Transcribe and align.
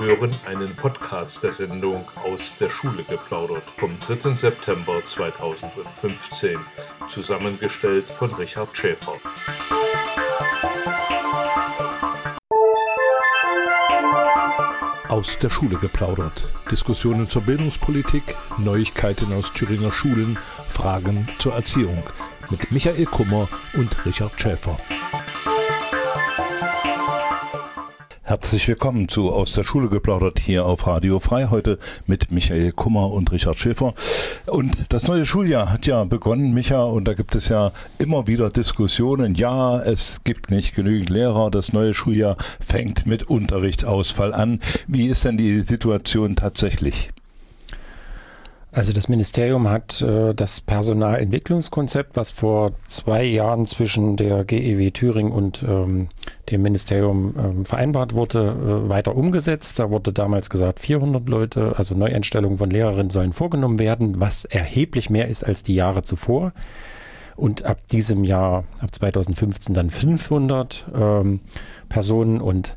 hören 0.00 0.34
einen 0.46 0.74
Podcast 0.76 1.42
der 1.42 1.52
Sendung 1.52 2.08
Aus 2.24 2.54
der 2.58 2.70
Schule 2.70 3.02
geplaudert 3.02 3.62
vom 3.76 3.90
3. 4.00 4.34
September 4.34 5.02
2015, 5.06 6.58
zusammengestellt 7.10 8.06
von 8.06 8.32
Richard 8.32 8.74
Schäfer. 8.74 9.12
Aus 15.08 15.38
der 15.38 15.50
Schule 15.50 15.76
geplaudert. 15.76 16.48
Diskussionen 16.70 17.28
zur 17.28 17.42
Bildungspolitik, 17.42 18.22
Neuigkeiten 18.56 19.30
aus 19.34 19.52
Thüringer 19.52 19.92
Schulen, 19.92 20.38
Fragen 20.70 21.28
zur 21.38 21.52
Erziehung 21.52 22.02
mit 22.48 22.72
Michael 22.72 23.04
Kummer 23.04 23.48
und 23.74 24.06
Richard 24.06 24.40
Schäfer. 24.40 24.78
Herzlich 28.30 28.68
willkommen 28.68 29.08
zu 29.08 29.32
Aus 29.32 29.54
der 29.54 29.64
Schule 29.64 29.88
geplaudert 29.88 30.38
hier 30.38 30.64
auf 30.64 30.86
Radio 30.86 31.18
Frei. 31.18 31.48
Heute 31.50 31.80
mit 32.06 32.30
Michael 32.30 32.70
Kummer 32.70 33.10
und 33.10 33.32
Richard 33.32 33.58
Schäfer. 33.58 33.92
Und 34.46 34.92
das 34.92 35.08
neue 35.08 35.26
Schuljahr 35.26 35.72
hat 35.72 35.88
ja 35.88 36.04
begonnen, 36.04 36.54
Micha, 36.54 36.84
und 36.84 37.06
da 37.06 37.14
gibt 37.14 37.34
es 37.34 37.48
ja 37.48 37.72
immer 37.98 38.28
wieder 38.28 38.48
Diskussionen. 38.48 39.34
Ja, 39.34 39.80
es 39.80 40.22
gibt 40.22 40.52
nicht 40.52 40.76
genügend 40.76 41.10
Lehrer. 41.10 41.50
Das 41.50 41.72
neue 41.72 41.92
Schuljahr 41.92 42.36
fängt 42.60 43.04
mit 43.04 43.24
Unterrichtsausfall 43.24 44.32
an. 44.32 44.60
Wie 44.86 45.08
ist 45.08 45.24
denn 45.24 45.36
die 45.36 45.62
Situation 45.62 46.36
tatsächlich? 46.36 47.10
Also 48.70 48.92
das 48.92 49.08
Ministerium 49.08 49.68
hat 49.68 50.02
äh, 50.02 50.34
das 50.34 50.60
Personalentwicklungskonzept, 50.60 52.14
was 52.14 52.30
vor 52.30 52.74
zwei 52.86 53.24
Jahren 53.24 53.66
zwischen 53.66 54.16
der 54.16 54.44
GEW 54.44 54.92
Thüringen 54.92 55.32
und 55.32 55.64
ähm, 55.64 56.08
dem 56.48 56.62
Ministerium 56.62 57.34
ähm, 57.38 57.64
vereinbart 57.64 58.14
wurde, 58.14 58.38
äh, 58.48 58.88
weiter 58.88 59.14
umgesetzt. 59.16 59.78
Da 59.78 59.90
wurde 59.90 60.12
damals 60.12 60.50
gesagt, 60.50 60.80
400 60.80 61.28
Leute, 61.28 61.74
also 61.76 61.94
Neueinstellungen 61.94 62.58
von 62.58 62.70
Lehrerinnen 62.70 63.10
sollen 63.10 63.32
vorgenommen 63.32 63.78
werden, 63.78 64.20
was 64.20 64.44
erheblich 64.44 65.10
mehr 65.10 65.28
ist 65.28 65.44
als 65.44 65.62
die 65.62 65.74
Jahre 65.74 66.02
zuvor. 66.02 66.52
Und 67.36 67.64
ab 67.64 67.86
diesem 67.88 68.24
Jahr, 68.24 68.64
ab 68.80 68.94
2015 68.94 69.74
dann 69.74 69.90
500 69.90 70.86
ähm, 70.94 71.40
Personen 71.88 72.40
und 72.40 72.76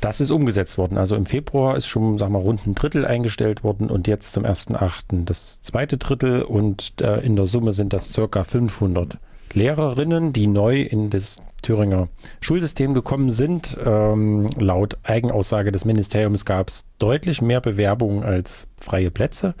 das 0.00 0.20
ist 0.20 0.30
umgesetzt 0.30 0.78
worden. 0.78 0.98
Also 0.98 1.14
im 1.16 1.26
Februar 1.26 1.76
ist 1.76 1.86
schon, 1.86 2.18
sagen 2.18 2.32
wir, 2.32 2.38
rund 2.38 2.66
ein 2.66 2.74
Drittel 2.74 3.04
eingestellt 3.04 3.62
worden 3.62 3.90
und 3.90 4.08
jetzt 4.08 4.32
zum 4.32 4.44
1.8. 4.44 5.24
das 5.24 5.60
zweite 5.60 5.98
Drittel 5.98 6.42
und 6.42 6.94
äh, 7.00 7.20
in 7.20 7.36
der 7.36 7.46
Summe 7.46 7.72
sind 7.72 7.92
das 7.92 8.10
circa 8.10 8.44
500 8.44 9.18
Lehrerinnen, 9.54 10.32
die 10.32 10.46
neu 10.46 10.80
in 10.80 11.10
das 11.10 11.36
Thüringer 11.62 12.08
Schulsystem 12.40 12.94
gekommen 12.94 13.30
sind. 13.30 13.76
Ähm, 13.84 14.46
laut 14.58 14.96
Eigenaussage 15.02 15.72
des 15.72 15.84
Ministeriums 15.84 16.44
gab 16.44 16.68
es 16.68 16.86
deutlich 16.98 17.42
mehr 17.42 17.60
Bewerbungen 17.60 18.22
als 18.22 18.66
freie 18.76 19.10
Plätze. 19.10 19.54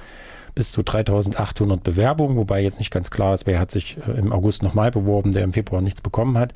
Bis 0.54 0.72
zu 0.72 0.82
3800 0.82 1.82
Bewerbungen, 1.82 2.36
wobei 2.36 2.60
jetzt 2.60 2.80
nicht 2.80 2.90
ganz 2.90 3.10
klar 3.10 3.34
ist, 3.34 3.46
wer 3.46 3.60
hat 3.60 3.70
sich 3.70 3.98
äh, 3.98 4.18
im 4.18 4.32
August 4.32 4.62
nochmal 4.62 4.90
beworben, 4.90 5.32
der 5.32 5.44
im 5.44 5.52
Februar 5.52 5.80
nichts 5.80 6.00
bekommen 6.00 6.38
hat. 6.38 6.54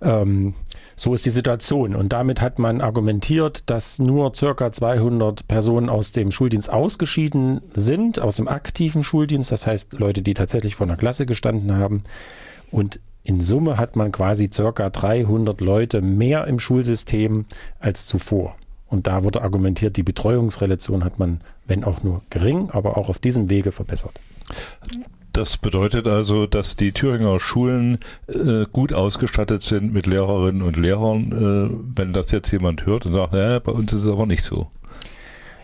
Ähm, 0.00 0.54
so 0.96 1.14
ist 1.14 1.26
die 1.26 1.30
Situation. 1.30 1.94
Und 1.94 2.12
damit 2.12 2.40
hat 2.40 2.58
man 2.58 2.80
argumentiert, 2.80 3.70
dass 3.70 3.98
nur 3.98 4.34
circa 4.34 4.72
200 4.72 5.46
Personen 5.46 5.88
aus 5.88 6.12
dem 6.12 6.30
Schuldienst 6.30 6.70
ausgeschieden 6.70 7.60
sind, 7.72 8.18
aus 8.18 8.36
dem 8.36 8.48
aktiven 8.48 9.02
Schuldienst. 9.02 9.52
Das 9.52 9.66
heißt, 9.66 9.94
Leute, 9.98 10.22
die 10.22 10.34
tatsächlich 10.34 10.74
vor 10.74 10.86
einer 10.86 10.96
Klasse 10.96 11.26
gestanden 11.26 11.76
haben. 11.76 12.02
Und 12.70 13.00
in 13.24 13.40
Summe 13.40 13.76
hat 13.76 13.96
man 13.96 14.12
quasi 14.12 14.48
circa 14.52 14.88
300 14.90 15.60
Leute 15.60 16.00
mehr 16.00 16.46
im 16.46 16.58
Schulsystem 16.58 17.44
als 17.78 18.06
zuvor. 18.06 18.56
Und 18.86 19.06
da 19.06 19.22
wurde 19.22 19.42
argumentiert, 19.42 19.96
die 19.96 20.02
Betreuungsrelation 20.02 21.04
hat 21.04 21.18
man, 21.18 21.40
wenn 21.66 21.84
auch 21.84 22.02
nur 22.02 22.22
gering, 22.30 22.70
aber 22.70 22.96
auch 22.96 23.10
auf 23.10 23.18
diesem 23.18 23.50
Wege 23.50 23.70
verbessert. 23.70 24.18
Das 25.32 25.58
bedeutet 25.58 26.08
also, 26.08 26.46
dass 26.46 26.76
die 26.76 26.92
Thüringer 26.92 27.38
Schulen 27.38 27.98
äh, 28.26 28.64
gut 28.72 28.92
ausgestattet 28.92 29.62
sind 29.62 29.92
mit 29.92 30.06
Lehrerinnen 30.06 30.62
und 30.62 30.76
Lehrern. 30.78 31.32
Äh, 31.32 31.96
wenn 31.96 32.12
das 32.12 32.30
jetzt 32.30 32.50
jemand 32.50 32.86
hört 32.86 33.04
und 33.06 33.12
sagt, 33.12 33.34
naja, 33.34 33.58
bei 33.58 33.72
uns 33.72 33.92
ist 33.92 34.04
es 34.04 34.10
aber 34.10 34.26
nicht 34.26 34.42
so. 34.42 34.68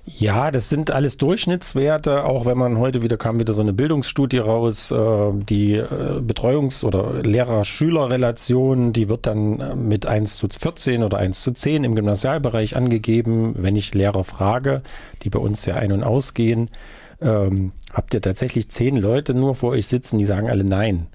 Ja, 0.06 0.50
das 0.50 0.69
sind 0.69 0.91
alles 0.91 1.16
Durchschnittswerte, 1.16 2.25
auch 2.25 2.44
wenn 2.44 2.59
man 2.59 2.78
heute 2.78 3.03
wieder 3.03 3.16
kam 3.16 3.41
wieder 3.41 3.54
so 3.54 3.62
eine 3.62 3.72
Bildungsstudie 3.72 4.38
raus, 4.38 4.91
äh, 4.91 5.31
die 5.32 5.76
äh, 5.76 6.20
Betreuungs- 6.20 6.84
oder 6.84 7.22
Lehrer-Schüler-Relation, 7.22 8.92
die 8.92 9.09
wird 9.09 9.25
dann 9.25 9.60
äh, 9.60 9.75
mit 9.75 10.04
1 10.04 10.37
zu 10.37 10.48
14 10.48 11.03
oder 11.03 11.16
1 11.16 11.41
zu 11.41 11.53
10 11.53 11.84
im 11.84 11.94
Gymnasialbereich 11.94 12.76
angegeben, 12.76 13.54
wenn 13.56 13.76
ich 13.76 13.94
Lehrer 13.94 14.25
frage, 14.25 14.82
die 15.22 15.31
bei 15.31 15.38
uns 15.38 15.65
ja 15.65 15.76
ein- 15.76 15.92
und 15.92 16.04
ausgehen 16.04 16.69
ähm, 17.21 17.72
habt 17.92 18.15
ihr 18.15 18.21
tatsächlich 18.21 18.69
zehn 18.69 18.97
Leute 18.97 19.34
nur 19.34 19.54
vor 19.54 19.71
euch 19.71 19.86
sitzen, 19.86 20.19
die 20.19 20.25
sagen 20.25 20.50
alle 20.50 20.65
nein. 20.65 21.06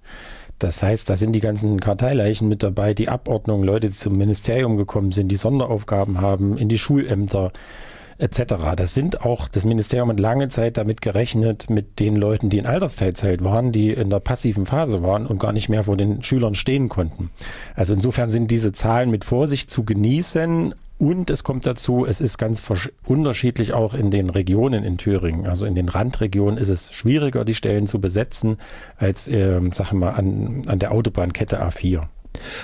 Das 0.57 0.83
heißt, 0.83 1.09
da 1.09 1.15
sind 1.15 1.33
die 1.33 1.39
ganzen 1.39 1.79
Karteileichen 1.79 2.49
mit 2.49 2.63
dabei, 2.63 2.93
die 2.93 3.07
Abordnung, 3.07 3.63
Leute, 3.63 3.87
die 3.87 3.93
zum 3.93 4.17
Ministerium 4.17 4.75
gekommen 4.75 5.11
sind, 5.13 5.29
die 5.29 5.37
Sonderaufgaben 5.37 6.19
haben, 6.19 6.57
in 6.57 6.67
die 6.67 6.77
Schulämter 6.77 7.53
etc. 8.19 8.75
Das 8.75 8.93
sind 8.93 9.25
auch, 9.25 9.47
das 9.47 9.65
Ministerium 9.65 10.09
hat 10.09 10.19
lange 10.19 10.49
Zeit 10.49 10.77
damit 10.77 11.01
gerechnet, 11.01 11.69
mit 11.69 11.99
den 11.99 12.15
Leuten, 12.15 12.49
die 12.49 12.59
in 12.59 12.65
Altersteilzeit 12.65 13.43
waren, 13.43 13.71
die 13.71 13.91
in 13.91 14.09
der 14.09 14.19
passiven 14.19 14.65
Phase 14.65 15.01
waren 15.01 15.25
und 15.25 15.39
gar 15.39 15.53
nicht 15.53 15.69
mehr 15.69 15.85
vor 15.85 15.97
den 15.97 16.21
Schülern 16.21 16.55
stehen 16.55 16.89
konnten. 16.89 17.31
Also 17.75 17.93
insofern 17.93 18.29
sind 18.29 18.51
diese 18.51 18.71
Zahlen 18.73 19.09
mit 19.09 19.25
Vorsicht 19.25 19.71
zu 19.71 19.83
genießen, 19.83 20.75
und 20.99 21.29
es 21.29 21.45
kommt 21.45 21.65
dazu, 21.65 22.05
es 22.05 22.19
ist 22.19 22.37
ganz 22.37 22.61
unterschiedlich 23.05 23.71
auch 23.71 23.93
in 23.93 24.11
den 24.11 24.29
Regionen 24.29 24.83
in 24.83 24.97
Thüringen. 24.97 25.47
Also 25.47 25.65
in 25.65 25.73
den 25.73 25.87
Randregionen 25.87 26.57
ist 26.57 26.67
es 26.67 26.91
schwieriger, 26.91 27.45
die 27.45 27.55
Stellen 27.55 27.87
zu 27.87 28.01
besetzen, 28.01 28.57
als, 28.97 29.29
äh, 29.29 29.61
sagen 29.71 29.99
wir, 29.99 30.15
an, 30.15 30.63
an 30.67 30.77
der 30.77 30.91
Autobahnkette 30.91 31.63
A4. 31.63 32.09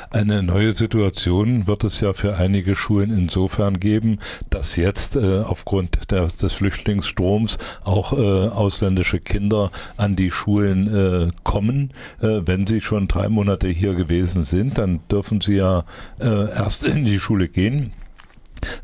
Eine 0.10 0.44
neue 0.44 0.74
Situation 0.74 1.68
wird 1.68 1.84
es 1.84 2.00
ja 2.00 2.14
für 2.14 2.38
einige 2.38 2.76
Schulen 2.76 3.12
insofern 3.12 3.80
geben, 3.80 4.20
dass 4.50 4.76
jetzt 4.76 5.16
äh, 5.16 5.40
aufgrund 5.40 6.12
der, 6.12 6.28
des 6.28 6.54
Flüchtlingsstroms 6.54 7.58
auch 7.84 8.14
äh, 8.14 8.48
ausländische 8.48 9.20
Kinder 9.20 9.72
an 9.98 10.16
die 10.16 10.32
Schulen 10.32 10.88
äh, 11.28 11.32
kommen. 11.44 11.92
Äh, 12.22 12.42
wenn 12.46 12.68
sie 12.68 12.82
schon 12.82 13.08
drei 13.08 13.30
Monate 13.30 13.68
hier 13.68 13.96
gewesen 13.96 14.44
sind, 14.44 14.78
dann 14.78 15.00
dürfen 15.12 15.42
sie 15.42 15.56
ja 15.56 15.84
äh, 16.20 16.50
erst 16.52 16.86
in 16.86 17.06
die 17.06 17.20
Schule 17.20 17.48
gehen 17.48 17.92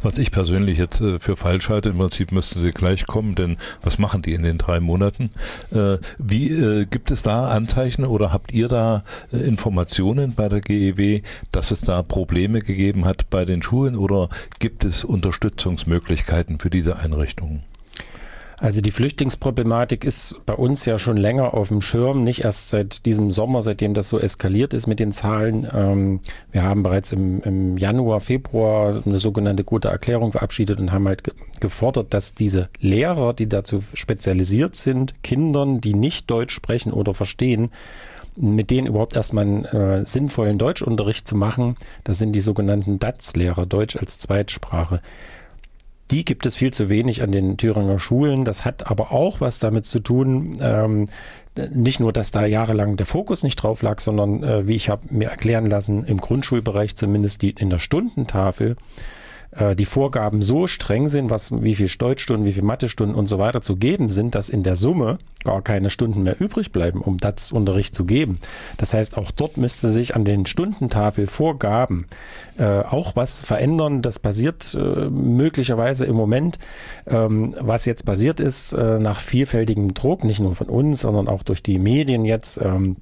was 0.02 0.18
ich 0.18 0.31
persönlich 0.31 0.78
jetzt 0.78 1.02
äh, 1.02 1.19
für 1.19 1.36
falsch 1.36 1.69
halte, 1.69 1.90
im 1.90 1.97
Prinzip 1.97 2.31
müssten 2.31 2.59
sie 2.59 2.72
gleich 2.72 3.06
kommen, 3.08 3.36
denn 3.36 3.58
was 3.81 3.97
machen 3.97 4.22
die 4.22 4.34
in 4.34 4.44
den 4.44 4.58
drei 4.58 4.80
Monaten? 4.80 5.31
Äh, 5.72 5.97
wie 6.18 6.50
äh, 6.50 6.86
gibt 6.86 7.12
es 7.12 7.24
da 7.24 7.50
Anzeichen 7.50 8.06
oder 8.06 8.34
habt 8.34 8.53
ihr 8.53 8.68
da 8.68 9.03
äh, 9.31 9.38
Informationen 9.38 10.34
bei 10.36 10.50
der 10.50 10.62
GEW, 10.62 11.22
dass 11.52 11.72
es 11.72 11.81
da 11.81 12.03
Probleme 12.03 12.59
gegeben 12.59 13.06
hat 13.06 13.30
bei 13.30 13.46
den 13.46 13.62
Schulen 13.62 13.96
oder 13.96 14.30
gibt 14.59 14.86
es 14.86 15.03
Unterstützungsmöglichkeiten 15.03 16.59
für 16.59 16.70
diese 16.70 16.97
Einrichtungen? 16.97 17.64
Also 18.61 18.79
die 18.79 18.91
Flüchtlingsproblematik 18.91 20.05
ist 20.05 20.35
bei 20.45 20.53
uns 20.53 20.85
ja 20.85 20.99
schon 20.99 21.17
länger 21.17 21.55
auf 21.55 21.69
dem 21.69 21.81
Schirm, 21.81 22.23
nicht 22.23 22.44
erst 22.44 22.69
seit 22.69 23.07
diesem 23.07 23.31
Sommer, 23.31 23.63
seitdem 23.63 23.95
das 23.95 24.07
so 24.07 24.19
eskaliert 24.19 24.75
ist 24.75 24.85
mit 24.85 24.99
den 24.99 25.13
Zahlen. 25.13 25.67
Ähm, 25.73 26.19
wir 26.51 26.61
haben 26.61 26.83
bereits 26.83 27.11
im, 27.11 27.41
im 27.41 27.79
Januar, 27.79 28.22
Februar 28.22 29.01
eine 29.03 29.17
sogenannte 29.17 29.63
gute 29.63 29.88
Erklärung 29.88 30.31
verabschiedet 30.31 30.79
und 30.79 30.91
haben 30.91 31.07
halt 31.07 31.23
gefordert, 31.59 32.13
dass 32.13 32.35
diese 32.35 32.69
Lehrer, 32.79 33.33
die 33.33 33.49
dazu 33.49 33.81
spezialisiert 33.95 34.75
sind, 34.75 35.23
Kindern, 35.23 35.81
die 35.81 35.95
nicht 35.95 36.29
Deutsch 36.29 36.53
sprechen 36.53 36.93
oder 36.93 37.16
verstehen, 37.16 37.72
mit 38.35 38.69
denen 38.69 38.85
überhaupt 38.85 39.16
erstmal 39.16 39.43
einen 39.43 39.66
äh, 39.66 40.05
sinnvollen 40.05 40.59
Deutschunterricht 40.59 41.28
zu 41.28 41.35
machen. 41.35 41.78
Das 42.03 42.19
sind 42.19 42.33
die 42.33 42.41
sogenannten 42.41 42.99
DATS-Lehrer, 42.99 43.66
Deutsch 43.66 43.97
als 43.97 44.19
Zweitsprache. 44.19 44.99
Die 46.11 46.25
gibt 46.25 46.46
es 46.46 46.55
viel 46.55 46.72
zu 46.72 46.90
wenig 46.90 47.22
an 47.23 47.31
den 47.31 47.58
Thüringer 47.58 47.97
Schulen. 47.97 48.43
Das 48.43 48.66
hat 48.66 48.87
aber 48.87 49.11
auch 49.11 49.40
was 49.40 49.59
damit 49.59 49.85
zu 49.85 49.99
tun, 49.99 50.58
ähm, 50.61 51.08
nicht 51.73 51.99
nur, 51.99 52.13
dass 52.13 52.31
da 52.31 52.46
jahrelang 52.46 52.96
der 52.97 53.05
Fokus 53.05 53.43
nicht 53.43 53.58
drauf 53.58 53.81
lag, 53.81 53.99
sondern 53.99 54.43
äh, 54.43 54.67
wie 54.67 54.75
ich 54.75 54.90
habe 54.90 55.08
mir 55.09 55.29
erklären 55.29 55.66
lassen, 55.66 56.05
im 56.05 56.19
Grundschulbereich 56.19 56.96
zumindest 56.96 57.41
die 57.41 57.52
in 57.52 57.69
der 57.69 57.79
Stundentafel 57.79 58.75
äh, 59.52 59.76
die 59.76 59.86
Vorgaben 59.86 60.42
so 60.42 60.68
streng 60.68 61.09
sind, 61.09 61.30
was, 61.30 61.52
wie 61.64 61.76
viel 61.76 61.90
Deutschstunden, 61.90 62.46
wie 62.46 62.53
viel 62.53 62.64
Mathestunden 62.64 63.16
und 63.16 63.28
so 63.28 63.40
weiter 63.40 63.62
zu 63.62 63.76
geben 63.76 64.09
sind, 64.09 64.36
dass 64.36 64.50
in 64.50 64.64
der 64.64 64.76
Summe 64.76 65.18
gar 65.44 65.62
keine 65.62 65.90
Stunden 65.90 66.24
mehr 66.24 66.40
übrig 66.40 66.72
bleiben, 66.72 67.02
um 67.02 67.18
das 67.18 67.52
Unterricht 67.52 67.96
zu 67.96 68.06
geben. 68.06 68.40
Das 68.78 68.94
heißt, 68.94 69.18
auch 69.18 69.32
dort 69.32 69.58
müsste 69.58 69.90
sich 69.90 70.16
an 70.16 70.24
den 70.24 70.46
Stundentafelvorgaben 70.46 72.06
äh, 72.58 72.82
auch 72.82 73.16
was 73.16 73.42
verändern. 73.42 74.02
Das 74.02 74.20
passiert 74.20 74.74
äh, 74.74 75.09
möglicherweise 75.09 76.06
im 76.06 76.16
Moment. 76.16 76.59
Ähm, 77.08 77.56
was 77.59 77.86
jetzt 77.86 78.06
passiert 78.06 78.40
ist, 78.40 78.74
äh, 78.74 79.00
nach 79.00 79.20
vielfältigem 79.20 79.94
Druck, 79.94 80.24
nicht 80.24 80.40
nur 80.40 80.56
von 80.56 80.68
uns, 80.68 81.02
sondern 81.02 81.28
auch 81.28 81.44
durch 81.44 81.64
die 81.64 81.80
Medien 81.80 82.24
jetzt, 82.24 82.59
ähm, 82.62 82.98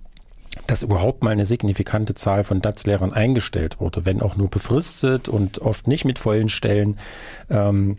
dass 0.68 0.84
überhaupt 0.84 1.24
mal 1.24 1.32
eine 1.32 1.46
signifikante 1.46 2.16
Zahl 2.16 2.44
von 2.44 2.62
DATS-Lehrern 2.62 3.14
eingestellt 3.14 3.80
wurde, 3.80 4.06
wenn 4.06 4.22
auch 4.22 4.36
nur 4.36 4.50
befristet 4.50 5.30
und 5.30 5.60
oft 5.60 5.88
nicht 5.88 6.06
mit 6.06 6.20
vollen 6.20 6.50
Stellen. 6.50 6.98
Ähm, 7.50 7.98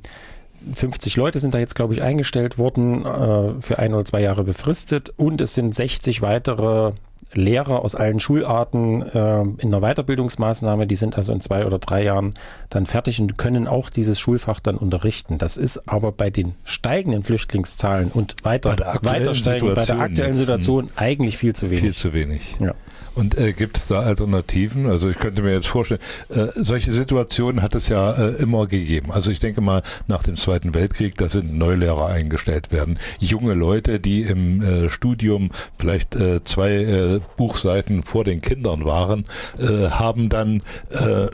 50 0.74 1.16
Leute 1.16 1.38
sind 1.38 1.54
da 1.54 1.58
jetzt, 1.58 1.74
glaube 1.74 1.94
ich, 1.94 2.02
eingestellt 2.02 2.58
worden, 2.58 3.04
äh, 3.04 3.60
für 3.60 3.78
ein 3.78 3.94
oder 3.94 4.04
zwei 4.04 4.20
Jahre 4.20 4.44
befristet. 4.44 5.12
Und 5.16 5.40
es 5.40 5.54
sind 5.54 5.74
60 5.74 6.22
weitere 6.22 6.92
Lehrer 7.34 7.82
aus 7.84 7.94
allen 7.94 8.20
Schularten 8.20 9.02
äh, 9.02 9.42
in 9.42 9.74
einer 9.74 9.80
Weiterbildungsmaßnahme. 9.80 10.86
Die 10.86 10.96
sind 10.96 11.16
also 11.16 11.32
in 11.32 11.40
zwei 11.40 11.66
oder 11.66 11.78
drei 11.78 12.02
Jahren 12.02 12.34
dann 12.70 12.86
fertig 12.86 13.20
und 13.20 13.38
können 13.38 13.68
auch 13.68 13.90
dieses 13.90 14.18
Schulfach 14.18 14.60
dann 14.60 14.76
unterrichten. 14.76 15.38
Das 15.38 15.56
ist 15.56 15.88
aber 15.88 16.12
bei 16.12 16.30
den 16.30 16.54
steigenden 16.64 17.22
Flüchtlingszahlen 17.22 18.10
und 18.10 18.36
weiter, 18.44 18.76
weiter 19.02 19.34
steigen 19.34 19.74
bei 19.74 19.84
der 19.84 20.00
aktuellen 20.00 20.34
Situation 20.34 20.86
jetzt, 20.86 20.98
eigentlich 20.98 21.38
viel 21.38 21.54
zu 21.54 21.70
wenig. 21.70 21.80
Viel 21.80 21.94
zu 21.94 22.12
wenig. 22.12 22.56
Ja. 22.58 22.74
Und 23.14 23.36
äh, 23.36 23.52
gibt 23.52 23.78
es 23.78 23.88
da 23.88 24.00
Alternativen? 24.00 24.86
Also 24.86 25.08
ich 25.08 25.18
könnte 25.18 25.42
mir 25.42 25.52
jetzt 25.52 25.66
vorstellen, 25.66 26.00
äh, 26.28 26.46
solche 26.56 26.92
Situationen 26.92 27.62
hat 27.62 27.74
es 27.74 27.88
ja 27.88 28.12
äh, 28.12 28.34
immer 28.36 28.66
gegeben. 28.66 29.10
Also 29.10 29.30
ich 29.30 29.40
denke 29.40 29.60
mal, 29.60 29.82
nach 30.06 30.22
dem 30.22 30.36
Zweiten 30.36 30.74
Weltkrieg, 30.74 31.16
da 31.16 31.28
sind 31.28 31.56
Neulehrer 31.56 32.06
eingestellt 32.06 32.72
werden. 32.72 32.98
Junge 33.18 33.54
Leute, 33.54 34.00
die 34.00 34.22
im 34.22 34.62
äh, 34.62 34.88
Studium 34.88 35.50
vielleicht 35.78 36.14
äh, 36.16 36.42
zwei 36.44 36.70
äh, 36.70 37.20
Buchseiten 37.36 38.02
vor 38.02 38.24
den 38.24 38.40
Kindern 38.40 38.84
waren, 38.84 39.24
äh, 39.58 39.90
haben 39.90 40.28
dann 40.28 40.62
äh, 40.90 41.28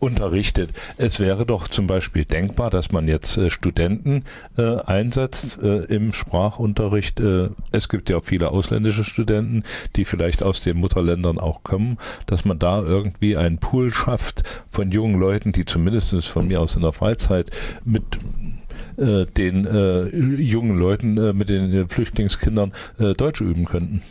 unterrichtet. 0.00 0.72
Es 0.96 1.20
wäre 1.20 1.46
doch 1.46 1.68
zum 1.68 1.86
Beispiel 1.86 2.24
denkbar, 2.24 2.70
dass 2.70 2.90
man 2.90 3.06
jetzt 3.06 3.36
äh, 3.36 3.50
Studenten 3.50 4.24
äh, 4.56 4.76
einsetzt 4.80 5.58
äh, 5.62 5.84
im 5.84 6.12
Sprachunterricht. 6.12 7.20
Äh, 7.20 7.50
es 7.70 7.88
gibt 7.88 8.08
ja 8.10 8.20
viele 8.20 8.50
ausländische 8.50 9.04
Studenten, 9.04 9.62
die 9.96 10.04
vielleicht 10.04 10.42
aus 10.42 10.60
den 10.60 10.78
Mutter 10.78 11.02
Ländern 11.02 11.38
auch 11.38 11.62
kommen, 11.62 11.98
dass 12.26 12.44
man 12.44 12.58
da 12.58 12.82
irgendwie 12.82 13.36
einen 13.36 13.58
Pool 13.58 13.92
schafft 13.92 14.42
von 14.70 14.90
jungen 14.90 15.20
Leuten, 15.20 15.52
die 15.52 15.64
zumindest 15.64 16.26
von 16.26 16.48
mir 16.48 16.60
aus 16.60 16.76
in 16.76 16.82
der 16.82 16.92
Freizeit 16.92 17.50
mit 17.84 18.02
äh, 18.96 19.26
den 19.26 19.66
äh, 19.66 20.06
jungen 20.16 20.78
Leuten, 20.78 21.36
mit 21.36 21.48
den 21.48 21.88
Flüchtlingskindern 21.88 22.72
Deutsch 23.16 23.40
üben 23.40 23.66
könnten. 23.66 24.02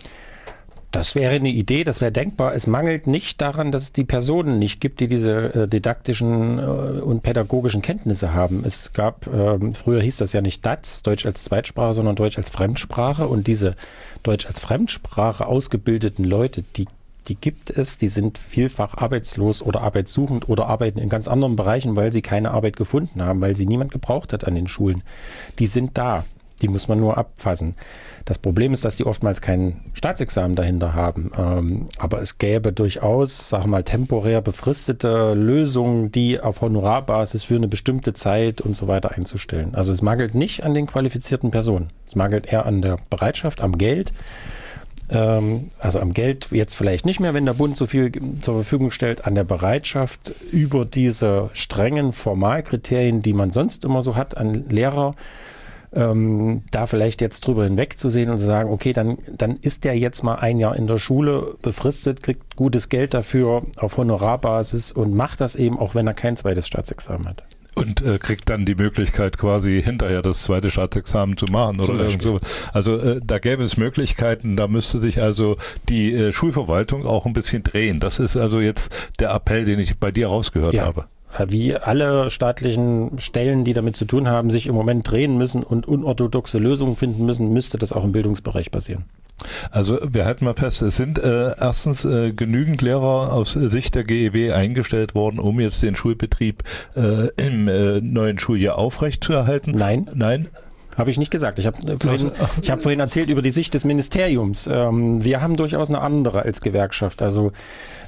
Das 0.91 1.13
wäre 1.13 1.35
eine 1.35 1.49
Idee, 1.49 1.83
das 1.83 2.01
wäre 2.01 2.11
denkbar. 2.11 2.55
Es 2.55 2.65
mangelt 2.65 3.05
nicht 3.05 3.41
daran, 3.41 3.71
dass 3.71 3.83
es 3.83 3.91
die 3.91 4.05
Personen 4.05 4.57
nicht 4.57 4.81
gibt, 4.81 4.99
die 4.99 5.07
diese 5.07 5.53
äh, 5.53 5.67
didaktischen 5.67 6.57
äh, 6.57 6.61
und 6.61 7.21
pädagogischen 7.21 7.83
Kenntnisse 7.83 8.33
haben. 8.33 8.63
Es 8.65 8.93
gab, 8.93 9.27
äh, 9.27 9.73
früher 9.73 10.01
hieß 10.01 10.17
das 10.17 10.33
ja 10.33 10.41
nicht 10.41 10.65
DATS, 10.65 11.03
Deutsch 11.03 11.27
als 11.27 11.43
Zweitsprache, 11.43 11.93
sondern 11.93 12.15
Deutsch 12.15 12.39
als 12.39 12.49
Fremdsprache. 12.49 13.27
Und 13.27 13.45
diese 13.45 13.75
Deutsch 14.23 14.47
als 14.47 14.59
Fremdsprache 14.59 15.45
ausgebildeten 15.45 16.25
Leute, 16.25 16.63
die 16.75 16.85
die 17.27 17.35
gibt 17.35 17.69
es, 17.69 17.99
die 17.99 18.07
sind 18.07 18.39
vielfach 18.39 18.95
arbeitslos 18.95 19.61
oder 19.61 19.81
arbeitssuchend 19.81 20.49
oder 20.49 20.65
arbeiten 20.65 20.97
in 20.97 21.09
ganz 21.09 21.27
anderen 21.27 21.55
Bereichen, 21.55 21.95
weil 21.95 22.11
sie 22.11 22.23
keine 22.23 22.49
Arbeit 22.49 22.75
gefunden 22.75 23.21
haben, 23.21 23.39
weil 23.39 23.55
sie 23.55 23.67
niemand 23.67 23.91
gebraucht 23.91 24.33
hat 24.33 24.45
an 24.45 24.55
den 24.55 24.67
Schulen. 24.67 25.03
Die 25.59 25.67
sind 25.67 25.97
da. 25.97 26.25
Die 26.61 26.67
muss 26.67 26.87
man 26.87 26.99
nur 26.99 27.17
abfassen. 27.17 27.75
Das 28.25 28.37
Problem 28.37 28.73
ist, 28.73 28.85
dass 28.85 28.95
die 28.95 29.05
oftmals 29.05 29.41
kein 29.41 29.81
Staatsexamen 29.93 30.55
dahinter 30.55 30.93
haben. 30.93 31.31
Ähm, 31.37 31.87
aber 31.97 32.21
es 32.21 32.37
gäbe 32.37 32.71
durchaus, 32.71 33.49
sag 33.49 33.65
mal, 33.65 33.83
temporär 33.83 34.41
befristete 34.41 35.33
Lösungen, 35.33 36.11
die 36.11 36.39
auf 36.39 36.61
Honorarbasis 36.61 37.43
für 37.43 37.55
eine 37.55 37.67
bestimmte 37.67 38.13
Zeit 38.13 38.61
und 38.61 38.75
so 38.75 38.87
weiter 38.87 39.11
einzustellen. 39.11 39.75
Also 39.75 39.91
es 39.91 40.01
mangelt 40.01 40.35
nicht 40.35 40.63
an 40.63 40.73
den 40.73 40.87
qualifizierten 40.87 41.51
Personen. 41.51 41.87
Es 42.05 42.15
mangelt 42.15 42.51
eher 42.51 42.65
an 42.65 42.81
der 42.81 42.97
Bereitschaft, 43.09 43.61
am 43.61 43.77
Geld. 43.77 44.13
Ähm, 45.09 45.69
also 45.79 45.99
am 45.99 46.13
Geld 46.13 46.49
jetzt 46.51 46.75
vielleicht 46.75 47.05
nicht 47.05 47.19
mehr, 47.19 47.33
wenn 47.33 47.45
der 47.45 47.53
Bund 47.53 47.75
so 47.75 47.85
viel 47.85 48.11
zur 48.39 48.55
Verfügung 48.55 48.91
stellt, 48.91 49.25
an 49.25 49.35
der 49.35 49.43
Bereitschaft 49.43 50.35
über 50.51 50.85
diese 50.85 51.49
strengen 51.53 52.13
Formalkriterien, 52.13 53.21
die 53.21 53.33
man 53.33 53.51
sonst 53.51 53.85
immer 53.85 54.01
so 54.01 54.15
hat, 54.15 54.37
an 54.37 54.69
Lehrer 54.69 55.15
ähm, 55.93 56.63
da 56.71 56.85
vielleicht 56.85 57.21
jetzt 57.21 57.45
drüber 57.45 57.63
hinwegzusehen 57.63 58.29
und 58.29 58.39
zu 58.39 58.45
sagen, 58.45 58.69
okay, 58.69 58.93
dann, 58.93 59.17
dann 59.37 59.57
ist 59.57 59.83
der 59.83 59.97
jetzt 59.97 60.23
mal 60.23 60.35
ein 60.35 60.59
Jahr 60.59 60.75
in 60.75 60.87
der 60.87 60.97
Schule 60.97 61.55
befristet, 61.61 62.21
kriegt 62.21 62.55
gutes 62.55 62.89
Geld 62.89 63.13
dafür 63.13 63.63
auf 63.77 63.97
Honorarbasis 63.97 64.91
und 64.91 65.15
macht 65.15 65.41
das 65.41 65.55
eben, 65.55 65.79
auch 65.79 65.95
wenn 65.95 66.07
er 66.07 66.13
kein 66.13 66.37
zweites 66.37 66.67
Staatsexamen 66.67 67.27
hat. 67.27 67.43
Und 67.75 68.01
äh, 68.01 68.17
kriegt 68.17 68.49
dann 68.49 68.65
die 68.65 68.75
Möglichkeit, 68.75 69.37
quasi 69.37 69.81
hinterher 69.81 70.21
das 70.21 70.43
zweite 70.43 70.69
Staatsexamen 70.69 71.37
zu 71.37 71.45
machen 71.45 71.79
oder 71.79 72.03
irgend 72.03 72.21
so. 72.21 72.39
Also 72.73 72.97
äh, 72.97 73.21
da 73.23 73.39
gäbe 73.39 73.63
es 73.63 73.77
Möglichkeiten, 73.77 74.57
da 74.57 74.67
müsste 74.67 74.99
sich 74.99 75.21
also 75.21 75.55
die 75.87 76.13
äh, 76.13 76.33
Schulverwaltung 76.33 77.05
auch 77.05 77.25
ein 77.25 77.33
bisschen 77.33 77.63
drehen. 77.63 78.01
Das 78.01 78.19
ist 78.19 78.35
also 78.35 78.59
jetzt 78.59 78.91
der 79.19 79.31
Appell, 79.31 79.63
den 79.63 79.79
ich 79.79 79.97
bei 79.97 80.11
dir 80.11 80.27
rausgehört 80.27 80.73
ja. 80.73 80.85
habe 80.85 81.05
wie 81.47 81.75
alle 81.75 82.29
staatlichen 82.29 83.19
Stellen, 83.19 83.63
die 83.63 83.73
damit 83.73 83.95
zu 83.95 84.05
tun 84.05 84.27
haben, 84.27 84.49
sich 84.49 84.67
im 84.67 84.75
Moment 84.75 85.09
drehen 85.09 85.37
müssen 85.37 85.63
und 85.63 85.87
unorthodoxe 85.87 86.57
Lösungen 86.57 86.95
finden 86.95 87.25
müssen, 87.25 87.53
müsste 87.53 87.77
das 87.77 87.93
auch 87.93 88.03
im 88.03 88.11
Bildungsbereich 88.11 88.71
passieren. 88.71 89.05
Also 89.71 89.99
wir 90.11 90.25
halten 90.25 90.45
mal 90.45 90.53
fest, 90.53 90.81
es 90.81 90.97
sind 90.97 91.17
äh, 91.17 91.55
erstens 91.57 92.03
äh, 92.03 92.33
genügend 92.33 92.81
Lehrer 92.81 93.31
aus 93.31 93.53
Sicht 93.53 93.95
der 93.95 94.03
GEW 94.03 94.53
eingestellt 94.53 95.15
worden, 95.15 95.39
um 95.39 95.59
jetzt 95.59 95.81
den 95.81 95.95
Schulbetrieb 95.95 96.63
äh, 96.95 97.29
im 97.37 97.67
äh, 97.67 98.01
neuen 98.01 98.37
Schuljahr 98.39 98.77
aufrechtzuerhalten. 98.77 99.73
Nein. 99.75 100.09
Nein. 100.13 100.47
Habe 100.97 101.11
ich 101.11 101.17
nicht 101.17 101.31
gesagt. 101.31 101.59
Ich 101.59 101.65
habe 101.65 101.77
vorhin, 101.97 102.31
hab 102.67 102.81
vorhin 102.81 102.99
erzählt 102.99 103.29
über 103.29 103.41
die 103.41 103.51
Sicht 103.51 103.73
des 103.73 103.85
Ministeriums. 103.85 104.67
Ähm, 104.67 105.23
wir 105.23 105.41
haben 105.41 105.55
durchaus 105.55 105.87
eine 105.87 106.01
andere 106.01 106.41
als 106.41 106.59
Gewerkschaft. 106.59 107.21
Also 107.21 107.53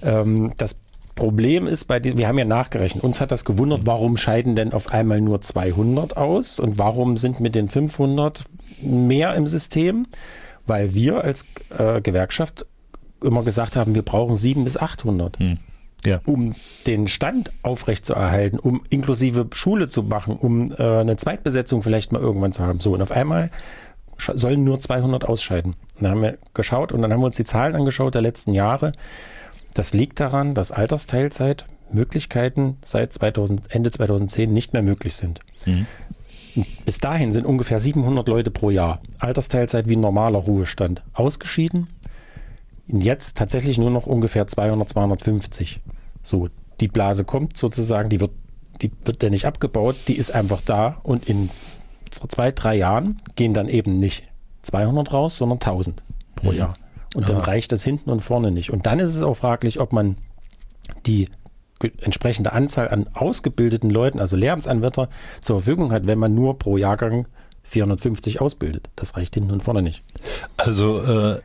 ähm, 0.04 0.52
das 0.58 0.76
Problem 1.22 1.68
ist 1.68 1.86
bei 1.86 2.00
den, 2.00 2.18
wir 2.18 2.28
haben 2.28 2.40
ja 2.40 2.46
nachgerechnet, 2.46 3.04
uns 3.04 3.22
hat 3.22 3.32
das 3.32 3.46
gewundert, 3.46 3.82
warum 3.86 4.18
scheiden 4.18 4.56
denn 4.56 4.74
auf 4.74 4.90
einmal 4.90 5.22
nur 5.22 5.40
200 5.40 6.18
aus 6.18 6.60
und 6.60 6.80
warum 6.80 7.16
sind 7.16 7.40
mit 7.40 7.54
den 7.54 7.70
500 7.70 8.44
mehr 8.82 9.36
im 9.36 9.46
System? 9.46 10.08
Weil 10.66 10.96
wir 10.96 11.24
als 11.24 11.46
äh, 11.78 12.02
Gewerkschaft 12.02 12.66
immer 13.24 13.44
gesagt 13.44 13.76
haben, 13.76 13.94
wir 13.94 14.02
brauchen 14.02 14.36
700 14.36 14.66
bis 14.66 14.78
800. 14.82 15.38
Hm. 15.38 15.58
Ja. 16.04 16.20
um 16.26 16.56
den 16.88 17.08
Stand 17.08 17.52
aufrechtzuerhalten, 17.62 18.58
um 18.58 18.82
inklusive 18.90 19.48
Schule 19.54 19.90
zu 19.90 20.02
machen, 20.02 20.36
um 20.36 20.72
äh, 20.72 21.02
eine 21.02 21.18
Zweitbesetzung 21.18 21.84
vielleicht 21.84 22.12
mal 22.12 22.20
irgendwann 22.20 22.52
zu 22.52 22.64
haben. 22.64 22.80
So, 22.80 22.94
und 22.96 23.04
auf 23.04 23.12
einmal 23.12 23.52
sollen 24.18 24.64
nur 24.64 24.80
200 24.80 25.26
ausscheiden. 25.26 25.76
dann 26.00 26.10
haben 26.10 26.22
wir 26.24 26.40
geschaut 26.56 26.92
und 26.92 27.04
dann 27.04 27.14
haben 27.14 27.20
wir 27.20 27.28
uns 27.28 27.36
die 27.36 27.44
Zahlen 27.44 27.76
angeschaut 27.76 28.16
der 28.16 28.24
letzten 28.24 28.54
Jahre. 28.54 28.94
Das 29.74 29.94
liegt 29.94 30.20
daran, 30.20 30.54
dass 30.54 30.72
Altersteilzeitmöglichkeiten 30.72 32.78
seit 32.84 33.14
2000, 33.14 33.74
Ende 33.74 33.92
2010 33.92 34.54
nicht 34.54 34.74
mehr 34.74 34.82
möglich 34.82 35.16
sind. 35.16 35.40
Mhm. 35.66 35.86
Bis 36.86 37.00
dahin 37.00 37.32
sind 37.32 37.46
ungefähr 37.46 37.80
700 37.80 38.28
Leute 38.28 38.52
pro 38.52 38.70
Jahr 38.70 39.02
Altersteilzeit 39.20 39.88
wie 39.88 39.96
normaler 39.96 40.40
Ruhestand 40.40 41.02
ausgeschieden. 41.14 41.88
Jetzt 42.88 43.38
tatsächlich 43.38 43.78
nur 43.78 43.90
noch 43.90 44.06
ungefähr 44.06 44.48
200, 44.48 44.90
250. 44.90 45.80
So, 46.22 46.50
die 46.82 46.90
Blase 46.90 47.24
kommt 47.24 47.56
sozusagen, 47.56 48.10
die 48.10 48.20
wird, 48.20 48.34
die 48.82 48.92
wird 49.06 49.24
ja 49.24 49.30
nicht 49.30 49.46
abgebaut, 49.46 49.96
die 50.10 50.18
ist 50.18 50.32
einfach 50.32 50.60
da 50.62 50.98
und 51.04 51.30
in 51.30 51.50
zwei, 52.28 52.52
drei 52.52 52.76
Jahren 52.76 53.16
gehen 53.36 53.54
dann 53.54 53.70
eben 53.70 53.98
nicht 53.98 54.24
200 54.64 55.14
raus, 55.14 55.38
sondern 55.38 55.58
1000 55.58 56.04
pro 56.36 56.52
mhm. 56.52 56.58
Jahr. 56.58 56.74
Und 57.16 57.28
dann 57.28 57.38
reicht 57.38 57.72
das 57.72 57.84
hinten 57.84 58.10
und 58.10 58.22
vorne 58.22 58.52
nicht. 58.52 58.72
Und 58.72 58.86
dann 58.86 59.00
ist 59.00 59.16
es 59.16 59.22
auch 59.24 59.36
fraglich, 59.36 59.80
ob 59.80 59.92
man 59.92 60.16
die 61.06 61.28
entsprechende 62.02 62.54
Anzahl 62.54 62.90
an 62.90 63.08
ausgebildeten 63.14 63.90
Leuten, 63.90 64.20
also 64.20 64.36
Lehramtsanwärter, 64.36 65.10
zur 65.42 65.60
Verfügung 65.60 65.92
hat, 65.92 66.08
wenn 66.08 66.20
man 66.20 66.34
nur 66.34 66.58
pro 66.60 66.78
Jahrgang 66.78 67.28
450 67.64 68.42
ausbildet. 68.42 68.90
Das 68.96 69.16
reicht 69.16 69.36
hinten 69.36 69.52
und 69.52 69.64
vorne 69.64 69.82
nicht. 69.82 70.04
Also 70.58 71.02
äh, 71.02 71.42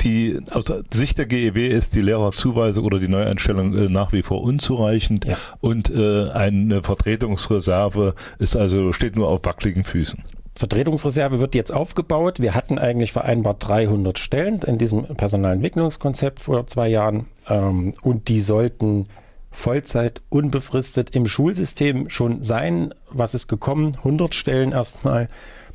die 0.00 0.38
aus 0.50 0.64
Sicht 0.92 1.18
der 1.18 1.26
GEW 1.26 1.68
ist 1.68 1.94
die 1.94 2.02
Lehrerzuweisung 2.02 2.84
oder 2.84 2.98
die 2.98 3.08
Neueinstellung 3.08 3.76
äh, 3.76 3.88
nach 3.88 4.12
wie 4.12 4.22
vor 4.22 4.42
unzureichend 4.42 5.24
ja. 5.24 5.36
und 5.60 5.90
äh, 5.90 6.30
eine 6.30 6.82
Vertretungsreserve 6.82 8.14
ist 8.38 8.56
also 8.56 8.92
steht 8.92 9.16
nur 9.16 9.28
auf 9.28 9.44
wackeligen 9.44 9.84
Füßen. 9.84 10.22
Vertretungsreserve 10.54 11.40
wird 11.40 11.54
jetzt 11.54 11.72
aufgebaut. 11.72 12.40
Wir 12.40 12.54
hatten 12.54 12.78
eigentlich 12.78 13.12
vereinbart 13.12 13.66
300 13.66 14.18
Stellen 14.18 14.60
in 14.62 14.78
diesem 14.78 15.04
Personalentwicklungskonzept 15.04 16.40
vor 16.40 16.66
zwei 16.66 16.88
Jahren 16.88 17.26
ähm, 17.48 17.94
und 18.02 18.28
die 18.28 18.40
sollten 18.40 19.06
Vollzeit 19.50 20.20
unbefristet 20.28 21.14
im 21.14 21.26
Schulsystem 21.26 22.10
schon 22.10 22.44
sein. 22.44 22.94
Was 23.10 23.34
ist 23.34 23.48
gekommen? 23.48 23.96
100 23.96 24.34
Stellen 24.34 24.72
erstmal 24.72 25.28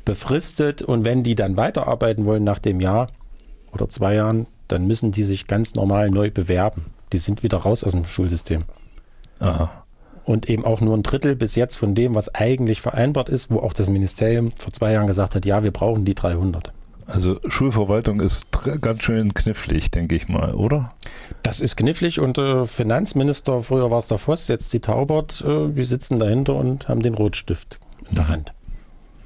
befristet 0.04 0.82
und 0.82 1.04
wenn 1.04 1.22
die 1.22 1.34
dann 1.34 1.56
weiterarbeiten 1.56 2.24
wollen 2.26 2.44
nach 2.44 2.58
dem 2.58 2.80
Jahr 2.80 3.08
oder 3.72 3.88
zwei 3.88 4.14
Jahren, 4.14 4.46
dann 4.68 4.86
müssen 4.86 5.10
die 5.10 5.24
sich 5.24 5.46
ganz 5.46 5.74
normal 5.74 6.10
neu 6.10 6.30
bewerben. 6.30 6.86
Die 7.12 7.18
sind 7.18 7.42
wieder 7.42 7.58
raus 7.58 7.82
aus 7.82 7.92
dem 7.92 8.06
Schulsystem. 8.06 8.64
Aha 9.40 9.85
und 10.26 10.50
eben 10.50 10.64
auch 10.64 10.80
nur 10.80 10.94
ein 10.96 11.04
Drittel 11.04 11.36
bis 11.36 11.54
jetzt 11.54 11.76
von 11.76 11.94
dem, 11.94 12.14
was 12.14 12.34
eigentlich 12.34 12.80
vereinbart 12.80 13.28
ist, 13.28 13.50
wo 13.50 13.60
auch 13.60 13.72
das 13.72 13.88
Ministerium 13.88 14.52
vor 14.56 14.72
zwei 14.72 14.92
Jahren 14.92 15.06
gesagt 15.06 15.36
hat, 15.36 15.46
ja, 15.46 15.62
wir 15.62 15.70
brauchen 15.70 16.04
die 16.04 16.14
300. 16.14 16.72
Also 17.06 17.38
Schulverwaltung 17.46 18.18
ist 18.18 18.46
ganz 18.80 19.04
schön 19.04 19.32
knifflig, 19.32 19.92
denke 19.92 20.16
ich 20.16 20.28
mal, 20.28 20.54
oder? 20.54 20.92
Das 21.44 21.60
ist 21.60 21.76
knifflig 21.76 22.18
und 22.18 22.36
äh, 22.38 22.66
Finanzminister, 22.66 23.60
früher 23.60 23.92
war 23.92 24.00
es 24.00 24.08
der 24.08 24.18
Voss, 24.18 24.48
jetzt 24.48 24.72
die 24.72 24.80
Taubert, 24.80 25.44
äh, 25.46 25.76
wir 25.76 25.84
sitzen 25.84 26.18
dahinter 26.18 26.56
und 26.56 26.88
haben 26.88 27.02
den 27.02 27.14
Rotstift 27.14 27.78
in 28.08 28.16
der 28.16 28.24
mhm. 28.24 28.28
Hand. 28.28 28.52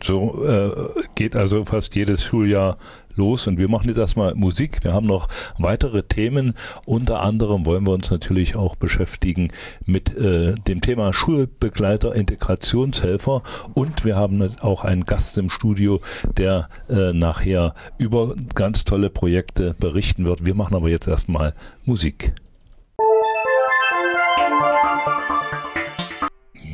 So 0.02 0.44
äh, 0.46 0.70
geht 1.14 1.34
also 1.34 1.64
fast 1.64 1.94
jedes 1.94 2.22
Schuljahr 2.22 2.76
los 3.20 3.46
und 3.46 3.58
wir 3.58 3.68
machen 3.68 3.88
jetzt 3.88 3.98
erstmal 3.98 4.34
Musik. 4.34 4.82
Wir 4.82 4.94
haben 4.94 5.06
noch 5.06 5.28
weitere 5.58 6.02
Themen. 6.02 6.54
Unter 6.86 7.20
anderem 7.20 7.66
wollen 7.66 7.86
wir 7.86 7.92
uns 7.92 8.10
natürlich 8.10 8.56
auch 8.56 8.76
beschäftigen 8.76 9.52
mit 9.84 10.16
äh, 10.16 10.54
dem 10.54 10.80
Thema 10.80 11.12
Schulbegleiter, 11.12 12.14
Integrationshelfer 12.14 13.42
und 13.74 14.04
wir 14.06 14.16
haben 14.16 14.56
auch 14.60 14.84
einen 14.84 15.04
Gast 15.04 15.36
im 15.36 15.50
Studio, 15.50 16.00
der 16.38 16.68
äh, 16.88 17.12
nachher 17.12 17.74
über 17.98 18.34
ganz 18.54 18.84
tolle 18.84 19.10
Projekte 19.10 19.74
berichten 19.78 20.24
wird. 20.24 20.46
Wir 20.46 20.54
machen 20.54 20.74
aber 20.74 20.88
jetzt 20.88 21.06
erstmal 21.06 21.52
Musik. 21.84 22.32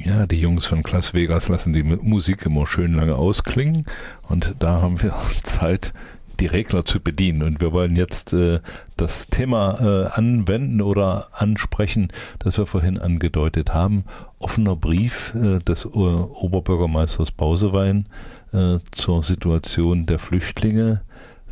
Ja, 0.05 0.25
die 0.25 0.41
Jungs 0.41 0.67
von 0.67 0.85
Las 0.93 1.15
Vegas 1.15 1.49
lassen 1.49 1.73
die 1.73 1.83
Musik 1.83 2.47
immer 2.47 2.69
schön 2.69 2.95
lange 2.95 3.17
ausklingen 3.17 3.87
und 4.29 4.55
da 4.61 4.81
haben 4.81 5.03
wir 5.03 5.13
Zeit, 5.43 5.93
die 6.41 6.47
Regler 6.47 6.85
zu 6.85 7.01
bedienen. 7.01 7.43
Und 7.43 7.61
wir 7.61 7.73
wollen 7.73 7.97
jetzt 7.97 8.33
äh, 8.33 8.61
das 8.97 9.29
Thema 9.29 9.79
äh, 9.81 10.07
anwenden 10.19 10.81
oder 10.83 11.29
ansprechen, 11.33 12.09
das 12.39 12.59
wir 12.59 12.67
vorhin 12.67 12.99
angedeutet 12.99 13.75
haben. 13.75 14.05
Offener 14.39 14.77
Brief 14.77 15.35
äh, 15.35 15.59
des 15.59 15.85
äh, 15.85 15.89
Oberbürgermeisters 15.89 17.31
Bausewein 17.31 18.09
äh, 18.53 18.79
zur 18.93 19.23
Situation 19.23 20.07
der 20.07 20.19
Flüchtlinge. 20.19 21.03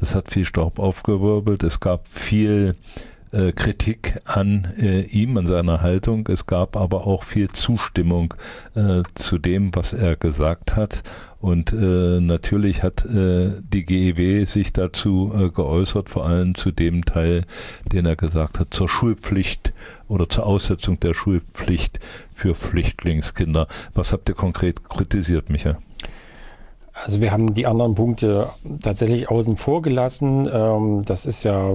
Das 0.00 0.14
hat 0.14 0.30
viel 0.30 0.44
Staub 0.44 0.78
aufgewirbelt. 0.78 1.62
Es 1.62 1.80
gab 1.80 2.06
viel 2.06 2.74
äh, 3.34 3.52
Kritik 3.52 4.20
an 4.24 4.72
äh, 4.80 5.02
ihm, 5.02 5.36
an 5.36 5.46
seiner 5.46 5.80
Haltung. 5.80 6.28
Es 6.28 6.46
gab 6.46 6.76
aber 6.76 7.06
auch 7.06 7.24
viel 7.24 7.48
Zustimmung 7.48 8.34
äh, 8.74 9.02
zu 9.14 9.38
dem, 9.38 9.74
was 9.74 9.92
er 9.92 10.16
gesagt 10.16 10.76
hat. 10.76 11.02
Und 11.40 11.72
äh, 11.74 12.20
natürlich 12.20 12.82
hat 12.82 13.04
äh, 13.04 13.50
die 13.60 13.84
GEW 13.84 14.46
sich 14.46 14.72
dazu 14.72 15.30
äh, 15.36 15.50
geäußert, 15.50 16.08
vor 16.08 16.26
allem 16.26 16.54
zu 16.54 16.70
dem 16.70 17.04
Teil, 17.04 17.44
den 17.92 18.06
er 18.06 18.16
gesagt 18.16 18.58
hat, 18.58 18.72
zur 18.72 18.88
Schulpflicht 18.88 19.74
oder 20.08 20.28
zur 20.28 20.46
Aussetzung 20.46 21.00
der 21.00 21.12
Schulpflicht 21.12 22.00
für 22.32 22.54
Flüchtlingskinder. 22.54 23.68
Was 23.92 24.12
habt 24.14 24.28
ihr 24.30 24.34
konkret 24.34 24.88
kritisiert, 24.88 25.50
Micha? 25.50 25.76
Also 26.94 27.20
wir 27.20 27.32
haben 27.32 27.52
die 27.52 27.66
anderen 27.66 27.94
Punkte 27.94 28.48
tatsächlich 28.80 29.28
außen 29.28 29.56
vor 29.56 29.82
gelassen. 29.82 30.48
Ähm, 30.50 31.02
das 31.04 31.26
ist 31.26 31.42
ja 31.42 31.74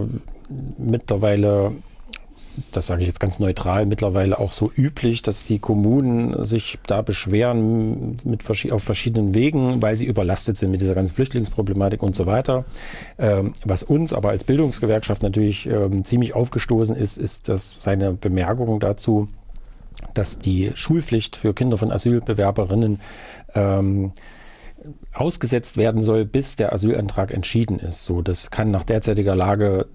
mittlerweile 0.78 1.72
das 2.72 2.88
sage 2.88 3.02
ich 3.02 3.08
jetzt 3.08 3.20
ganz 3.20 3.40
neutral, 3.40 3.86
mittlerweile 3.86 4.40
auch 4.40 4.52
so 4.52 4.72
üblich, 4.76 5.22
dass 5.22 5.44
die 5.44 5.60
Kommunen 5.60 6.46
sich 6.46 6.80
da 6.88 7.02
beschweren 7.02 8.20
mit, 8.24 8.44
auf 8.72 8.84
verschiedenen 8.84 9.34
Wegen, 9.34 9.82
weil 9.82 9.96
sie 9.96 10.06
überlastet 10.06 10.58
sind 10.58 10.72
mit 10.72 10.82
dieser 10.82 10.96
ganzen 10.96 11.14
Flüchtlingsproblematik 11.14 12.02
und 12.02 12.16
so 12.16 12.26
weiter. 12.26 12.66
Ähm, 13.18 13.54
was 13.66 13.84
uns 13.84 14.14
aber 14.14 14.30
als 14.30 14.44
Bildungsgewerkschaft 14.44 15.24
natürlich 15.24 15.68
ähm, 15.68 16.04
ziemlich 16.04 16.36
aufgestoßen 16.36 16.96
ist, 16.96 17.18
ist 17.18 17.50
dass 17.50 17.84
seine 17.84 18.14
Bemerkung 18.14 18.80
dazu, 18.80 19.30
dass 20.14 20.40
die 20.40 20.72
Schulpflicht 20.76 21.36
für 21.36 21.54
Kinder 21.54 21.78
von 21.78 21.92
Asylbewerberinnen 21.92 23.00
ähm, 23.54 24.12
ausgesetzt 25.14 25.76
werden 25.76 26.02
soll, 26.02 26.24
bis 26.24 26.56
der 26.56 26.72
Asylantrag 26.72 27.34
entschieden 27.34 27.80
ist. 27.80 28.06
So, 28.06 28.22
das 28.22 28.50
kann 28.50 28.72
nach 28.72 28.86
derzeitiger 28.86 29.36
Lage 29.36 29.88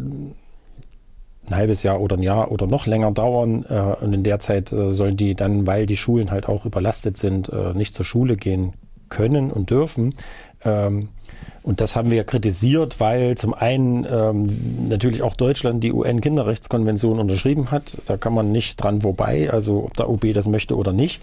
ein 1.48 1.56
halbes 1.56 1.82
Jahr 1.82 2.00
oder 2.00 2.16
ein 2.16 2.22
Jahr 2.22 2.50
oder 2.50 2.66
noch 2.66 2.86
länger 2.86 3.12
dauern. 3.12 3.64
Äh, 3.68 4.04
und 4.04 4.12
in 4.12 4.22
der 4.22 4.38
Zeit 4.38 4.72
äh, 4.72 4.92
sollen 4.92 5.16
die 5.16 5.34
dann, 5.34 5.66
weil 5.66 5.86
die 5.86 5.96
Schulen 5.96 6.30
halt 6.30 6.48
auch 6.48 6.64
überlastet 6.64 7.16
sind, 7.16 7.48
äh, 7.48 7.74
nicht 7.74 7.94
zur 7.94 8.04
Schule 8.04 8.36
gehen 8.36 8.72
können 9.08 9.50
und 9.50 9.70
dürfen. 9.70 10.14
Ähm, 10.64 11.08
und 11.62 11.80
das 11.80 11.96
haben 11.96 12.10
wir 12.10 12.24
kritisiert, 12.24 13.00
weil 13.00 13.36
zum 13.36 13.54
einen 13.54 14.06
ähm, 14.08 14.88
natürlich 14.88 15.22
auch 15.22 15.34
Deutschland 15.34 15.82
die 15.82 15.92
UN-Kinderrechtskonvention 15.92 17.18
unterschrieben 17.18 17.70
hat. 17.70 17.98
Da 18.04 18.18
kann 18.18 18.34
man 18.34 18.52
nicht 18.52 18.82
dran 18.82 19.00
vorbei, 19.00 19.48
also 19.50 19.84
ob 19.84 19.96
der 19.96 20.10
OB 20.10 20.34
das 20.34 20.46
möchte 20.46 20.76
oder 20.76 20.92
nicht. 20.92 21.22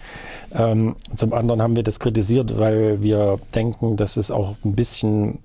Ähm, 0.52 0.96
zum 1.14 1.32
anderen 1.32 1.62
haben 1.62 1.76
wir 1.76 1.84
das 1.84 2.00
kritisiert, 2.00 2.58
weil 2.58 3.02
wir 3.02 3.38
denken, 3.54 3.96
dass 3.96 4.16
es 4.16 4.32
auch 4.32 4.56
ein 4.64 4.74
bisschen 4.74 5.38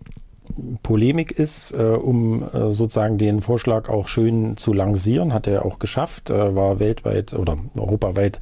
Polemik 0.84 1.32
ist, 1.32 1.74
äh, 1.74 1.78
um 1.78 2.44
äh, 2.44 2.72
sozusagen 2.72 3.18
den 3.18 3.42
Vorschlag 3.42 3.90
auch 3.90 4.08
schön 4.08 4.58
zu 4.58 4.74
lancieren. 4.74 5.34
Hat 5.34 5.48
er 5.48 5.66
auch 5.66 5.80
geschafft, 5.80 6.30
äh, 6.30 6.56
war 6.56 6.80
weltweit 6.80 7.34
oder 7.34 7.58
europaweit 7.76 8.40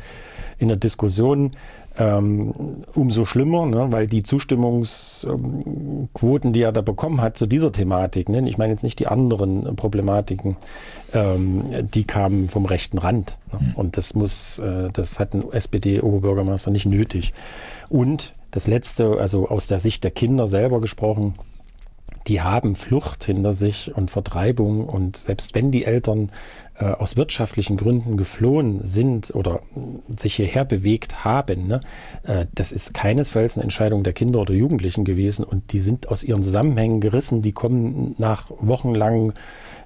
in 0.58 0.68
der 0.68 0.78
Diskussion. 0.78 1.52
Ähm, 1.98 2.54
umso 2.94 3.24
schlimmer, 3.24 3.66
ne, 3.66 3.88
weil 3.90 4.06
die 4.06 4.22
Zustimmungsquoten, 4.22 6.52
die 6.52 6.62
er 6.62 6.74
da 6.74 6.82
bekommen 6.82 7.22
hat 7.22 7.38
zu 7.38 7.46
dieser 7.46 7.72
Thematik, 7.72 8.28
ne, 8.28 8.46
ich 8.50 8.58
meine 8.58 8.74
jetzt 8.74 8.84
nicht 8.84 9.00
die 9.00 9.08
anderen 9.08 9.78
Problematiken, 9.78 10.58
ähm, 11.14 11.64
die 11.94 12.04
kamen 12.04 12.50
vom 12.50 12.66
rechten 12.66 12.98
Rand. 12.98 13.38
Ne, 13.54 13.60
mhm. 13.62 13.72
Und 13.76 13.96
das 13.96 14.14
muss, 14.14 14.60
äh, 14.60 14.90
das 14.92 15.20
hat 15.20 15.36
ein 15.36 15.50
SPD-Oberbürgermeister 15.50 16.70
nicht 16.70 16.86
nötig. 16.86 17.32
Und 17.88 18.34
das 18.52 18.68
letzte, 18.68 19.18
also 19.18 19.48
aus 19.48 19.68
der 19.68 19.80
Sicht 19.80 20.04
der 20.04 20.12
Kinder 20.12 20.50
selber 20.50 20.82
gesprochen, 20.82 21.36
die 22.28 22.42
haben 22.42 22.76
Flucht 22.76 23.24
hinter 23.24 23.54
sich 23.54 23.96
und 23.96 24.10
Vertreibung. 24.10 24.86
Und 24.88 25.18
selbst 25.18 25.54
wenn 25.54 25.72
die 25.72 25.86
Eltern 25.86 26.32
äh, 26.78 26.86
aus 26.86 27.18
wirtschaftlichen 27.18 27.78
Gründen 27.78 28.18
geflohen 28.18 28.84
sind 28.84 29.34
oder 29.36 29.62
sich 30.18 30.36
hierher 30.36 30.66
bewegt 30.66 31.24
haben, 31.24 31.68
ne, 31.68 31.82
äh, 32.24 32.48
das 32.56 32.72
ist 32.72 32.94
keinesfalls 32.94 33.58
eine 33.58 33.64
Entscheidung 33.64 34.04
der 34.04 34.14
Kinder 34.14 34.40
oder 34.40 34.54
Jugendlichen 34.54 35.06
gewesen. 35.06 35.46
Und 35.46 35.72
die 35.72 35.80
sind 35.80 36.10
aus 36.10 36.24
ihren 36.24 36.42
Zusammenhängen 36.44 37.00
gerissen, 37.00 37.42
die 37.42 37.52
kommen 37.52 38.16
nach 38.18 38.50
wochenlangen 38.60 39.34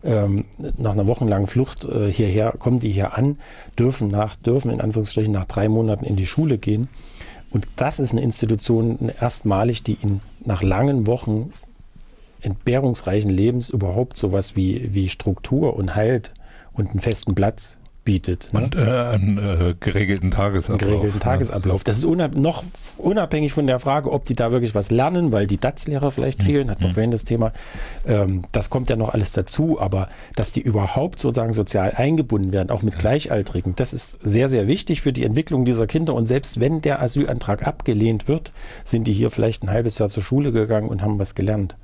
ähm, 0.01 0.46
nach 0.77 0.91
einer 0.91 1.08
wochenlangen 1.08 1.48
Flucht 1.48 1.84
äh, 1.84 2.10
hierher, 2.10 2.53
kommen 2.58 2.79
die 2.79 2.89
hier 2.89 3.17
an, 3.17 3.38
dürfen 3.77 4.08
nach, 4.08 4.38
dürfen 4.38 4.72
in 4.72 4.79
Anführungsstrichen 4.79 5.34
nach 5.34 5.46
drei 5.46 5.67
Monaten 5.67 6.05
in 6.05 6.15
die 6.15 6.25
Schule 6.25 6.58
gehen. 6.58 6.88
Und 7.51 7.67
das 7.75 8.00
ist 8.00 8.12
eine 8.12 8.22
Institution 8.22 9.12
erstmalig, 9.19 9.84
die 9.84 9.98
ihnen 10.01 10.22
nach 10.46 10.62
langen 10.62 11.05
Wochen 11.05 11.51
entbehrungsreichen 12.41 13.31
Lebens 13.31 13.69
überhaupt 13.69 14.17
sowas 14.17 14.55
wie, 14.55 14.93
wie 14.93 15.10
Struktur 15.10 15.75
und 15.75 15.96
Halt 15.96 16.34
und 16.74 16.89
einen 16.91 17.00
festen 17.00 17.36
Platz 17.36 17.79
bietet. 18.10 18.50
Ne? 18.53 18.63
Und 18.63 18.75
äh, 18.75 18.79
einen 18.81 19.38
äh, 19.38 19.75
geregelten 19.79 20.31
Tagesablauf. 20.31 20.81
Einen 20.81 20.91
geregelten 20.91 21.19
Tagesablauf. 21.19 21.84
Das 21.84 21.98
ist 21.98 22.05
unab 22.05 22.36
noch 22.36 22.63
unabhängig 22.98 23.53
von 23.53 23.67
der 23.67 23.77
Frage, 23.77 24.12
ob 24.12 24.24
die 24.24 24.34
da 24.34 24.51
wirklich 24.51 24.74
was 24.74 24.89
lernen, 24.89 25.31
weil 25.31 25.46
die 25.46 25.58
DATS-Lehrer 25.58 26.10
vielleicht 26.10 26.39
mhm. 26.39 26.46
fehlen, 26.46 26.72
hat 26.72 26.81
man 26.81 26.89
mhm. 26.89 26.93
vorhin 26.96 27.12
das 27.12 27.24
Thema. 27.24 27.53
Ähm, 28.08 28.41
das 28.51 28.72
kommt 28.72 28.89
ja 28.89 28.96
noch 28.96 29.10
alles 29.10 29.31
dazu, 29.31 29.79
aber 29.79 30.10
dass 30.36 30.51
die 30.51 30.62
überhaupt 30.62 31.19
sozusagen 31.19 31.53
sozial 31.53 31.93
eingebunden 31.96 32.51
werden, 32.51 32.72
auch 32.72 32.81
mit. 32.81 33.00
Gleichaltrigen, 33.00 33.75
das 33.75 33.93
ist 33.93 34.17
sehr, 34.24 34.50
sehr 34.50 34.67
wichtig 34.67 35.01
für 35.01 35.13
die 35.13 35.24
Entwicklung 35.24 35.63
dieser 35.63 35.86
Kinder. 35.86 36.15
Und 36.15 36.25
selbst 36.25 36.60
wenn 36.60 36.81
der 36.81 37.01
Asylantrag 37.01 37.65
abgelehnt 37.65 38.27
wird, 38.27 38.51
sind 38.84 39.05
die 39.05 39.13
hier 39.13 39.29
vielleicht 39.29 39.63
ein 39.63 39.69
halbes 39.69 40.00
Jahr 40.00 40.10
zur 40.10 40.24
Schule 40.24 40.51
gegangen 40.51 40.89
und 40.89 41.01
haben 41.01 41.19
was 41.19 41.36
gelernt 41.36 41.77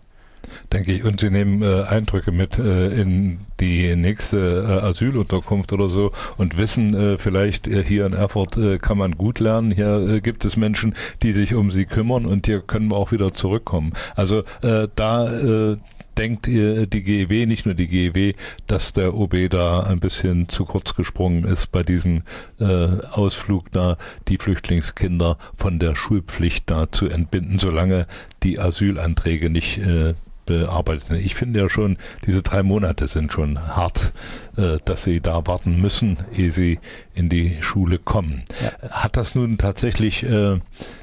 denke 0.71 0.91
ich. 0.91 1.03
Und 1.03 1.19
Sie 1.19 1.29
nehmen 1.29 1.61
äh, 1.61 1.83
Eindrücke 1.83 2.31
mit 2.31 2.57
äh, 2.57 2.87
in 2.87 3.39
die 3.59 3.95
nächste 3.95 4.65
äh, 4.67 4.85
Asylunterkunft 4.85 5.71
oder 5.73 5.89
so 5.89 6.11
und 6.37 6.57
wissen 6.57 6.93
äh, 6.93 7.17
vielleicht, 7.17 7.67
äh, 7.67 7.83
hier 7.83 8.05
in 8.05 8.13
Erfurt 8.13 8.57
äh, 8.57 8.77
kann 8.77 8.97
man 8.97 9.17
gut 9.17 9.39
lernen, 9.39 9.71
hier 9.71 10.19
gibt 10.21 10.45
es 10.45 10.57
Menschen, 10.57 10.93
die 11.23 11.31
sich 11.31 11.55
um 11.55 11.71
sie 11.71 11.85
kümmern 11.85 12.25
und 12.25 12.45
hier 12.45 12.61
können 12.61 12.89
wir 12.89 12.97
auch 12.97 13.11
wieder 13.11 13.33
zurückkommen. 13.33 13.93
Also 14.15 14.43
da 14.61 15.77
denkt 16.17 16.47
die 16.47 16.85
GEW, 16.87 17.45
nicht 17.45 17.65
nur 17.65 17.75
die 17.75 17.87
GEW, 17.87 18.33
dass 18.67 18.93
der 18.93 19.13
OB 19.13 19.49
da 19.49 19.81
ein 19.81 19.99
bisschen 19.99 20.49
zu 20.49 20.65
kurz 20.65 20.95
gesprungen 20.95 21.43
ist 21.43 21.71
bei 21.71 21.83
diesem 21.83 22.23
äh, 22.59 22.87
Ausflug 23.11 23.71
da, 23.71 23.97
die 24.27 24.37
Flüchtlingskinder 24.37 25.37
von 25.53 25.79
der 25.79 25.95
Schulpflicht 25.95 26.69
da 26.69 26.91
zu 26.91 27.07
entbinden, 27.07 27.59
solange 27.59 28.07
die 28.43 28.59
Asylanträge 28.59 29.49
nicht 29.49 29.77
äh, 29.79 30.13
bearbeitet. 30.45 31.11
Ich 31.23 31.35
finde 31.35 31.59
ja 31.59 31.69
schon, 31.69 31.97
diese 32.25 32.41
drei 32.41 32.63
Monate 32.63 33.07
sind 33.07 33.33
schon 33.33 33.59
hart, 33.59 34.13
äh, 34.57 34.77
dass 34.85 35.03
sie 35.03 35.21
da 35.21 35.45
warten 35.47 35.81
müssen, 35.81 36.17
ehe 36.35 36.51
sie 36.51 36.79
in 37.13 37.29
die 37.29 37.57
Schule 37.61 37.99
kommen. 37.99 38.43
Ja. 38.61 38.89
Hat 38.89 39.17
das 39.17 39.35
nun 39.35 39.57
tatsächlich 39.57 40.23
äh, 40.23 40.59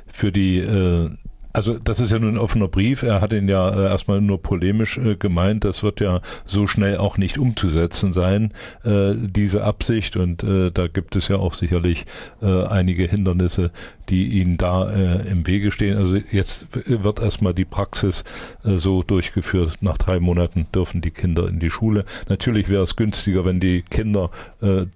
für 0.07 0.33
die 0.33 0.59
äh, 0.59 1.11
also 1.53 1.79
das 1.79 2.01
ist 2.01 2.11
ja 2.11 2.19
nun 2.19 2.35
ein 2.35 2.39
offener 2.39 2.69
Brief. 2.69 3.03
Er 3.03 3.21
hat 3.21 3.33
ihn 3.33 3.49
ja 3.49 3.69
äh, 3.69 3.85
erstmal 3.85 4.21
nur 4.21 4.41
polemisch 4.41 4.99
äh, 4.99 5.17
gemeint. 5.17 5.65
Das 5.65 5.83
wird 5.83 6.01
ja 6.01 6.21
so 6.47 6.67
schnell 6.67 6.97
auch 6.97 7.19
nicht 7.19 7.39
umzusetzen 7.39 8.13
sein, 8.13 8.53
äh, 8.85 9.13
diese 9.15 9.65
Absicht. 9.65 10.17
Und 10.17 10.43
äh, 10.43 10.71
da 10.71 10.89
gibt 10.89 11.17
es 11.17 11.29
ja 11.29 11.37
auch 11.37 11.55
sicherlich 11.55 12.07
äh, 12.41 12.65
einige 12.65 13.05
Hindernisse, 13.05 13.71
die 14.09 14.41
ihnen 14.41 14.57
da 14.57 14.91
äh, 14.91 15.29
im 15.31 15.47
Wege 15.47 15.71
stehen. 15.71 15.99
Also 15.99 16.19
jetzt 16.31 16.67
wird 16.87 17.21
erstmal 17.21 17.55
die 17.55 17.65
Praxis 17.65 18.25
so 18.63 19.03
durchgeführt. 19.03 19.79
Nach 19.81 19.99
drei 19.99 20.21
Monaten 20.21 20.67
dürfen 20.75 21.01
die 21.01 21.11
Kinder 21.11 21.49
in 21.49 21.59
die 21.59 21.71
Schule. 21.71 22.05
Natürlich 22.29 22.69
wäre 22.69 22.83
es 22.83 22.97
günstiger, 22.97 23.45
wenn 23.45 23.61
die 23.61 23.83
Kinder 23.83 24.31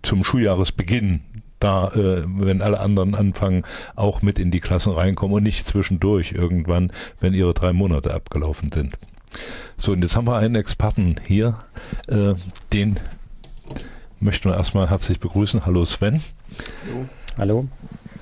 zum 0.02 0.24
Schuljahresbeginn 0.24 1.20
da, 1.60 1.88
äh, 1.88 2.24
wenn 2.26 2.62
alle 2.62 2.80
anderen 2.80 3.14
anfangen, 3.14 3.64
auch 3.94 4.22
mit 4.22 4.38
in 4.38 4.50
die 4.50 4.60
Klassen 4.60 4.92
reinkommen 4.92 5.36
und 5.36 5.42
nicht 5.42 5.66
zwischendurch 5.66 6.32
irgendwann, 6.32 6.92
wenn 7.20 7.34
ihre 7.34 7.54
drei 7.54 7.72
Monate 7.72 8.14
abgelaufen 8.14 8.70
sind. 8.72 8.98
So, 9.76 9.92
und 9.92 10.02
jetzt 10.02 10.16
haben 10.16 10.26
wir 10.26 10.36
einen 10.36 10.54
Experten 10.54 11.16
hier, 11.24 11.58
äh, 12.08 12.34
den 12.72 12.98
möchten 14.20 14.48
wir 14.48 14.56
erstmal 14.56 14.90
herzlich 14.90 15.20
begrüßen. 15.20 15.66
Hallo 15.66 15.84
Sven. 15.84 16.22
Hallo. 16.86 17.06
Hallo. 17.36 17.68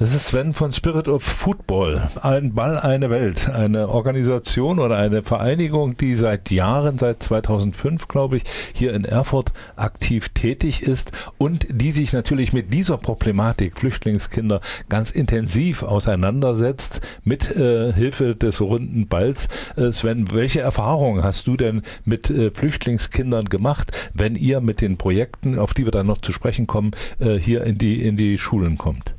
Das 0.01 0.13
ist 0.13 0.27
Sven 0.27 0.55
von 0.55 0.73
Spirit 0.73 1.07
of 1.07 1.23
Football. 1.23 2.09
Ein 2.21 2.53
Ball, 2.53 2.79
eine 2.79 3.11
Welt. 3.11 3.49
Eine 3.49 3.89
Organisation 3.89 4.81
oder 4.81 4.97
eine 4.97 5.23
Vereinigung, 5.23 5.97
die 5.97 6.17
seit 6.17 6.51
Jahren, 6.51 6.99
seit 6.99 7.23
2005, 7.23 8.09
glaube 8.09 8.39
ich, 8.39 8.43
hier 8.73 8.93
in 8.93 9.05
Erfurt 9.05 9.53
aktiv 9.77 10.31
tätig 10.31 10.83
ist 10.83 11.13
und 11.39 11.69
die 11.71 11.93
sich 11.93 12.13
natürlich 12.13 12.53
mit 12.53 12.75
dieser 12.75 12.97
Problematik 12.97 13.79
Flüchtlingskinder 13.79 14.61
ganz 14.89 15.13
intensiv 15.13 15.85
auseinandersetzt 15.85 17.01
mit 17.23 17.55
äh, 17.55 17.93
Hilfe 17.93 18.35
des 18.35 18.61
runden 18.61 19.07
Balls. 19.07 19.49
Äh, 19.77 19.93
Sven, 19.93 20.33
welche 20.33 20.61
Erfahrungen 20.61 21.23
hast 21.23 21.47
du 21.47 21.57
denn 21.57 21.83
mit 22.05 22.31
äh, 22.31 22.51
Flüchtlingskindern 22.51 23.45
gemacht, 23.45 23.93
wenn 24.13 24.35
ihr 24.35 24.61
mit 24.61 24.81
den 24.81 24.97
Projekten, 24.97 25.57
auf 25.57 25.73
die 25.73 25.85
wir 25.85 25.93
dann 25.93 26.09
noch 26.09 26.19
zu 26.19 26.33
sprechen 26.33 26.67
kommen, 26.67 26.91
äh, 27.21 27.37
hier 27.37 27.63
in 27.63 27.79
die, 27.79 28.03
in 28.05 28.17
die 28.17 28.39
Schulen 28.39 28.77
kommt? 28.77 29.14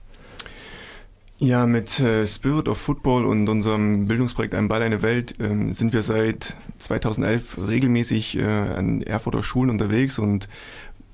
Ja, 1.38 1.66
mit 1.66 2.00
äh, 2.00 2.26
Spirit 2.26 2.70
of 2.70 2.78
Football 2.78 3.26
und 3.26 3.50
unserem 3.50 4.08
Bildungsprojekt 4.08 4.56
Ein 4.56 4.70
Ball, 4.70 4.82
eine 4.82 5.02
Welt 5.02 5.36
ähm, 5.42 5.74
sind 5.74 5.92
wir 5.92 6.02
seit 6.02 6.56
2011 6.80 7.58
regelmäßig 7.68 8.38
äh, 8.38 8.46
an 8.46 9.02
Erfurter 9.02 9.44
Schulen 9.44 9.70
unterwegs 9.70 10.18
und 10.18 10.48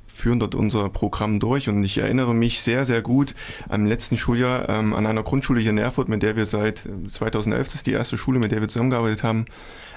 führen 0.06 0.38
dort 0.38 0.54
unser 0.54 0.90
Programm 0.90 1.40
durch. 1.40 1.70
Und 1.70 1.84
ich 1.84 1.98
erinnere 1.98 2.36
mich 2.36 2.62
sehr, 2.62 2.86
sehr 2.86 3.02
gut 3.02 3.34
am 3.68 3.88
letzten 3.88 4.16
Schuljahr 4.16 4.70
ähm, 4.70 4.94
an 4.94 5.08
einer 5.08 5.24
Grundschule 5.24 5.60
hier 5.60 5.72
in 5.72 5.80
Erfurt, 5.80 6.08
mit 6.08 6.22
der 6.22 6.36
wir 6.36 6.46
seit 6.46 6.88
2011, 7.08 7.68
das 7.68 7.76
ist 7.76 7.88
die 7.88 7.94
erste 7.94 8.16
Schule, 8.16 8.38
mit 8.38 8.52
der 8.52 8.62
wir 8.62 8.68
zusammengearbeitet 8.68 9.24
haben, 9.24 9.46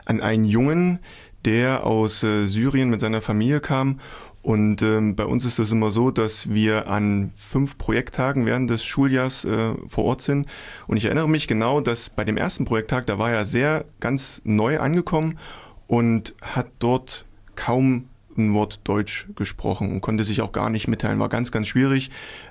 an 0.07 0.23
einen 0.23 0.47
Jungen, 0.47 1.00
der 1.45 1.85
aus 1.85 2.23
äh, 2.23 2.47
Syrien 2.47 2.88
mit 2.88 3.02
seiner 3.02 3.21
Familie 3.21 3.61
kam 3.61 4.00
und 4.44 4.82
ähm, 4.82 5.16
bei 5.16 5.24
uns 5.24 5.46
ist 5.46 5.58
das 5.58 5.72
immer 5.72 5.90
so, 5.90 6.10
dass 6.10 6.52
wir 6.52 6.86
an 6.86 7.32
fünf 7.34 7.78
Projekttagen 7.78 8.44
während 8.44 8.68
des 8.68 8.84
Schuljahrs 8.84 9.46
äh, 9.46 9.72
vor 9.88 10.04
Ort 10.04 10.20
sind. 10.20 10.46
Und 10.86 10.98
ich 10.98 11.06
erinnere 11.06 11.30
mich 11.30 11.48
genau, 11.48 11.80
dass 11.80 12.10
bei 12.10 12.24
dem 12.24 12.36
ersten 12.36 12.66
Projekttag, 12.66 13.06
da 13.06 13.18
war 13.18 13.30
er 13.30 13.46
sehr 13.46 13.86
ganz 14.00 14.42
neu 14.44 14.80
angekommen 14.80 15.38
und 15.86 16.34
hat 16.42 16.66
dort 16.78 17.24
kaum 17.56 18.10
ein 18.36 18.52
Wort 18.52 18.80
Deutsch 18.84 19.28
gesprochen 19.34 19.90
und 19.90 20.02
konnte 20.02 20.24
sich 20.24 20.42
auch 20.42 20.52
gar 20.52 20.68
nicht 20.68 20.88
mitteilen. 20.88 21.20
War 21.20 21.30
ganz, 21.30 21.50
ganz 21.50 21.66
schwierig. 21.66 22.10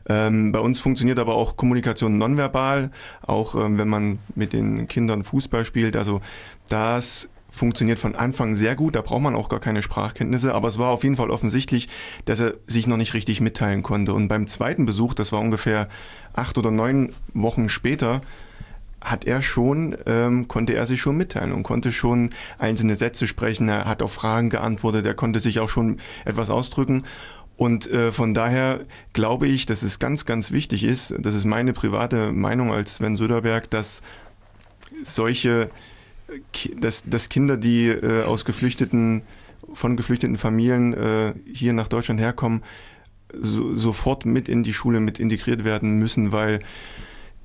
Ähm, 0.09 0.51
bei 0.51 0.59
uns 0.59 0.79
funktioniert 0.79 1.19
aber 1.19 1.35
auch 1.35 1.57
Kommunikation 1.57 2.17
nonverbal, 2.17 2.89
auch 3.21 3.53
ähm, 3.53 3.77
wenn 3.77 3.87
man 3.87 4.17
mit 4.33 4.53
den 4.53 4.87
Kindern 4.87 5.23
Fußball 5.23 5.63
spielt. 5.63 5.95
Also 5.95 6.21
das 6.69 7.29
funktioniert 7.53 7.99
von 7.99 8.15
Anfang 8.15 8.55
sehr 8.55 8.75
gut, 8.75 8.95
da 8.95 9.01
braucht 9.01 9.21
man 9.21 9.35
auch 9.35 9.47
gar 9.47 9.59
keine 9.59 9.83
Sprachkenntnisse, 9.83 10.55
aber 10.55 10.67
es 10.67 10.79
war 10.79 10.89
auf 10.89 11.03
jeden 11.03 11.15
Fall 11.15 11.29
offensichtlich, 11.29 11.87
dass 12.25 12.39
er 12.39 12.55
sich 12.65 12.87
noch 12.87 12.97
nicht 12.97 13.13
richtig 13.13 13.41
mitteilen 13.41 13.83
konnte. 13.83 14.13
Und 14.13 14.27
beim 14.27 14.47
zweiten 14.47 14.87
Besuch, 14.87 15.13
das 15.13 15.31
war 15.31 15.39
ungefähr 15.39 15.87
acht 16.33 16.57
oder 16.57 16.71
neun 16.71 17.13
Wochen 17.33 17.69
später, 17.69 18.21
hat 19.01 19.25
er 19.25 19.43
schon, 19.43 19.95
ähm, 20.07 20.47
konnte 20.47 20.73
er 20.73 20.87
sich 20.87 20.99
schon 20.99 21.15
mitteilen 21.15 21.51
und 21.51 21.61
konnte 21.61 21.91
schon 21.91 22.31
einzelne 22.57 22.95
Sätze 22.95 23.27
sprechen, 23.27 23.69
er 23.69 23.85
hat 23.85 24.01
auf 24.01 24.13
Fragen 24.13 24.49
geantwortet, 24.49 25.05
er 25.05 25.13
konnte 25.13 25.39
sich 25.39 25.59
auch 25.59 25.69
schon 25.69 25.99
etwas 26.25 26.49
ausdrücken. 26.49 27.03
Und 27.55 27.87
äh, 27.91 28.11
von 28.11 28.33
daher 28.33 28.79
glaube 29.11 29.45
ich, 29.45 29.67
dass 29.67 29.83
es 29.83 29.99
ganz, 29.99 30.25
ganz 30.25 30.51
wichtig 30.51 30.83
ist, 30.83 31.13
das 31.19 31.35
ist 31.35 31.45
meine 31.45 31.73
private 31.73 32.31
Meinung 32.31 32.73
als 32.73 32.95
Sven 32.95 33.15
Söderberg, 33.15 33.69
dass 33.69 34.01
solche 35.03 35.69
dass, 36.79 37.03
dass 37.05 37.29
Kinder, 37.29 37.57
die 37.57 37.87
äh, 37.87 38.23
aus 38.23 38.45
geflüchteten, 38.45 39.21
von 39.73 39.97
geflüchteten 39.97 40.37
Familien 40.37 40.93
äh, 40.93 41.33
hier 41.51 41.73
nach 41.73 41.87
Deutschland 41.87 42.19
herkommen, 42.19 42.63
so, 43.39 43.75
sofort 43.75 44.25
mit 44.25 44.47
in 44.47 44.63
die 44.63 44.73
Schule 44.73 44.99
mit 44.99 45.19
integriert 45.19 45.63
werden 45.63 45.97
müssen, 45.97 46.31
weil 46.31 46.59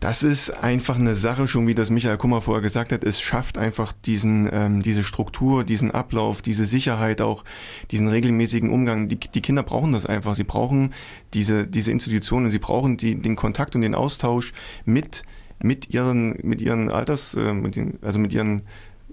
das 0.01 0.23
ist 0.23 0.51
einfach 0.51 0.97
eine 0.97 1.17
Sache, 1.17 1.49
schon 1.49 1.67
wie 1.67 1.75
das 1.75 1.91
Michael 1.91 2.19
Kummer 2.19 2.41
vorher 2.41 2.63
gesagt 2.63 2.93
hat, 2.93 3.03
es 3.03 3.21
schafft 3.21 3.59
einfach 3.59 3.93
diesen, 3.93 4.49
ähm, 4.53 4.81
diese 4.81 5.03
Struktur, 5.03 5.65
diesen 5.65 5.91
Ablauf, 5.91 6.41
diese 6.41 6.67
Sicherheit, 6.67 7.21
auch 7.21 7.45
diesen 7.91 8.07
regelmäßigen 8.07 8.71
Umgang. 8.71 9.09
Die, 9.09 9.17
die 9.17 9.43
Kinder 9.43 9.65
brauchen 9.65 9.93
das 9.93 10.07
einfach. 10.07 10.37
Sie 10.37 10.45
brauchen 10.45 10.95
diese, 11.35 11.67
diese 11.67 11.91
Institutionen, 11.91 12.51
sie 12.51 12.61
brauchen 12.61 12.97
die, 12.97 13.21
den 13.21 13.35
Kontakt 13.35 13.75
und 13.75 13.81
den 13.81 13.97
Austausch 13.97 14.53
mit 14.85 15.25
mit 15.63 15.91
ihren, 15.91 16.39
mit 16.43 16.61
ihren 16.61 16.91
Alters, 16.91 17.35
äh, 17.35 17.53
mit 17.53 17.77
den, 17.77 17.99
also 18.03 18.19
mit 18.19 18.33
ihren, 18.33 18.63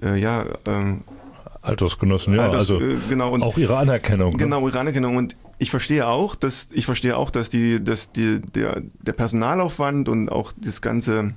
äh, 0.01 0.19
ja, 0.19 0.45
ähm, 0.67 1.01
Altersgenossen, 1.61 2.35
ja, 2.35 2.43
Alters, 2.43 2.59
also 2.59 2.79
äh, 2.79 2.97
genau, 3.09 3.31
und 3.31 3.41
auch 3.41 3.57
ihre 3.57 3.77
Anerkennung. 3.77 4.33
Ne? 4.33 4.37
Genau, 4.37 4.67
ihre 4.67 4.79
Anerkennung. 4.79 5.15
Und 5.15 5.35
ich 5.57 5.71
verstehe 5.71 6.07
auch, 6.07 6.35
dass 6.35 6.67
ich 6.71 6.85
verstehe 6.85 7.17
auch, 7.17 7.31
dass 7.31 7.49
die, 7.49 7.83
dass 7.83 8.11
die, 8.11 8.39
der, 8.41 8.83
der 9.01 9.13
Personalaufwand 9.13 10.07
und 10.07 10.31
auch 10.31 10.51
das 10.57 10.81
ganze 10.81 11.33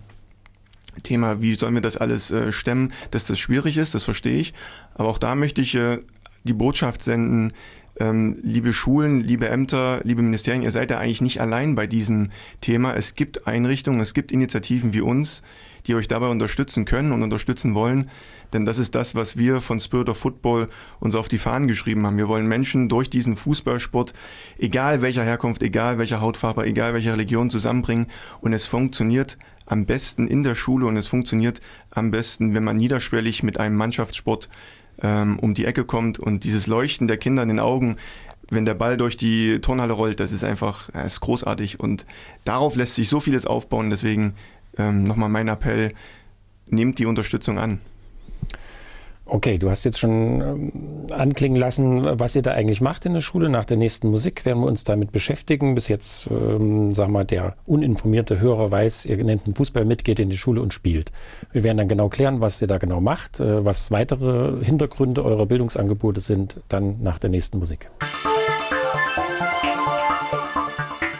Thema, 1.02 1.40
wie 1.40 1.54
sollen 1.54 1.74
wir 1.74 1.80
das 1.80 1.96
alles 1.96 2.30
äh, 2.30 2.52
stemmen, 2.52 2.92
dass 3.10 3.24
das 3.24 3.38
schwierig 3.38 3.76
ist, 3.76 3.94
das 3.94 4.04
verstehe 4.04 4.38
ich. 4.38 4.52
Aber 4.94 5.08
auch 5.08 5.18
da 5.18 5.34
möchte 5.34 5.60
ich 5.60 5.74
äh, 5.74 5.98
die 6.44 6.52
Botschaft 6.52 7.02
senden, 7.02 7.52
ähm, 8.00 8.38
liebe 8.42 8.72
Schulen, 8.72 9.20
liebe 9.20 9.48
Ämter, 9.48 10.00
liebe 10.04 10.22
Ministerien, 10.22 10.62
ihr 10.62 10.70
seid 10.70 10.90
ja 10.90 10.98
eigentlich 10.98 11.20
nicht 11.20 11.40
allein 11.40 11.74
bei 11.74 11.86
diesem 11.86 12.30
Thema. 12.60 12.94
Es 12.94 13.14
gibt 13.14 13.46
Einrichtungen, 13.46 14.00
es 14.00 14.14
gibt 14.14 14.32
Initiativen 14.32 14.92
wie 14.92 15.00
uns, 15.00 15.42
die 15.86 15.94
euch 15.94 16.08
dabei 16.08 16.28
unterstützen 16.28 16.84
können 16.84 17.12
und 17.12 17.22
unterstützen 17.22 17.74
wollen. 17.74 18.10
Denn 18.52 18.64
das 18.64 18.78
ist 18.78 18.94
das, 18.94 19.14
was 19.14 19.36
wir 19.36 19.60
von 19.60 19.80
Spirit 19.80 20.08
of 20.08 20.18
Football 20.18 20.68
uns 21.00 21.14
auf 21.14 21.28
die 21.28 21.38
Fahnen 21.38 21.68
geschrieben 21.68 22.06
haben. 22.06 22.16
Wir 22.16 22.28
wollen 22.28 22.46
Menschen 22.46 22.88
durch 22.88 23.10
diesen 23.10 23.36
Fußballsport, 23.36 24.14
egal 24.58 25.02
welcher 25.02 25.24
Herkunft, 25.24 25.62
egal 25.62 25.98
welcher 25.98 26.20
Hautfarbe, 26.20 26.64
egal 26.64 26.94
welcher 26.94 27.12
Religion 27.12 27.50
zusammenbringen. 27.50 28.06
Und 28.40 28.52
es 28.52 28.66
funktioniert 28.66 29.38
am 29.66 29.84
besten 29.84 30.26
in 30.28 30.42
der 30.42 30.54
Schule 30.54 30.86
und 30.86 30.96
es 30.96 31.08
funktioniert 31.08 31.60
am 31.90 32.10
besten, 32.10 32.54
wenn 32.54 32.64
man 32.64 32.76
niederschwellig 32.76 33.42
mit 33.42 33.60
einem 33.60 33.76
Mannschaftssport 33.76 34.48
ähm, 35.02 35.38
um 35.38 35.54
die 35.54 35.64
Ecke 35.64 35.84
kommt 35.84 36.18
und 36.18 36.44
dieses 36.44 36.66
Leuchten 36.66 37.08
der 37.08 37.16
Kinder 37.16 37.42
in 37.42 37.48
den 37.48 37.60
Augen, 37.60 37.96
wenn 38.50 38.64
der 38.64 38.74
Ball 38.74 38.96
durch 38.96 39.16
die 39.16 39.60
Turnhalle 39.60 39.92
rollt, 39.92 40.20
das 40.20 40.32
ist 40.32 40.44
einfach, 40.44 40.90
das 40.92 41.14
ist 41.14 41.20
großartig 41.20 41.80
und 41.80 42.06
darauf 42.44 42.76
lässt 42.76 42.94
sich 42.94 43.08
so 43.08 43.20
vieles 43.20 43.46
aufbauen. 43.46 43.90
Deswegen 43.90 44.34
ähm, 44.78 45.04
nochmal 45.04 45.28
mein 45.28 45.48
Appell, 45.48 45.92
nehmt 46.66 46.98
die 46.98 47.06
Unterstützung 47.06 47.58
an. 47.58 47.80
Okay, 49.30 49.58
du 49.58 49.68
hast 49.68 49.84
jetzt 49.84 49.98
schon 49.98 50.40
ähm, 50.40 50.72
anklingen 51.12 51.58
lassen, 51.58 52.18
was 52.18 52.34
ihr 52.34 52.40
da 52.40 52.52
eigentlich 52.52 52.80
macht 52.80 53.04
in 53.04 53.12
der 53.12 53.20
Schule. 53.20 53.50
Nach 53.50 53.66
der 53.66 53.76
nächsten 53.76 54.08
Musik 54.08 54.46
werden 54.46 54.62
wir 54.62 54.66
uns 54.66 54.84
damit 54.84 55.12
beschäftigen. 55.12 55.74
Bis 55.74 55.88
jetzt, 55.88 56.28
ähm, 56.30 56.94
sag 56.94 57.08
mal, 57.08 57.26
der 57.26 57.54
uninformierte 57.66 58.40
Hörer 58.40 58.70
weiß, 58.70 59.04
ihr 59.04 59.22
nehmt 59.22 59.44
einen 59.44 59.54
Fußball 59.54 59.84
mit, 59.84 60.04
geht 60.04 60.18
in 60.18 60.30
die 60.30 60.38
Schule 60.38 60.62
und 60.62 60.72
spielt. 60.72 61.12
Wir 61.52 61.62
werden 61.62 61.76
dann 61.76 61.88
genau 61.88 62.08
klären, 62.08 62.40
was 62.40 62.62
ihr 62.62 62.68
da 62.68 62.78
genau 62.78 63.02
macht, 63.02 63.38
äh, 63.38 63.64
was 63.64 63.90
weitere 63.90 64.64
Hintergründe 64.64 65.22
eurer 65.22 65.44
Bildungsangebote 65.44 66.22
sind, 66.22 66.60
dann 66.68 67.02
nach 67.02 67.18
der 67.18 67.28
nächsten 67.28 67.58
Musik. 67.58 67.90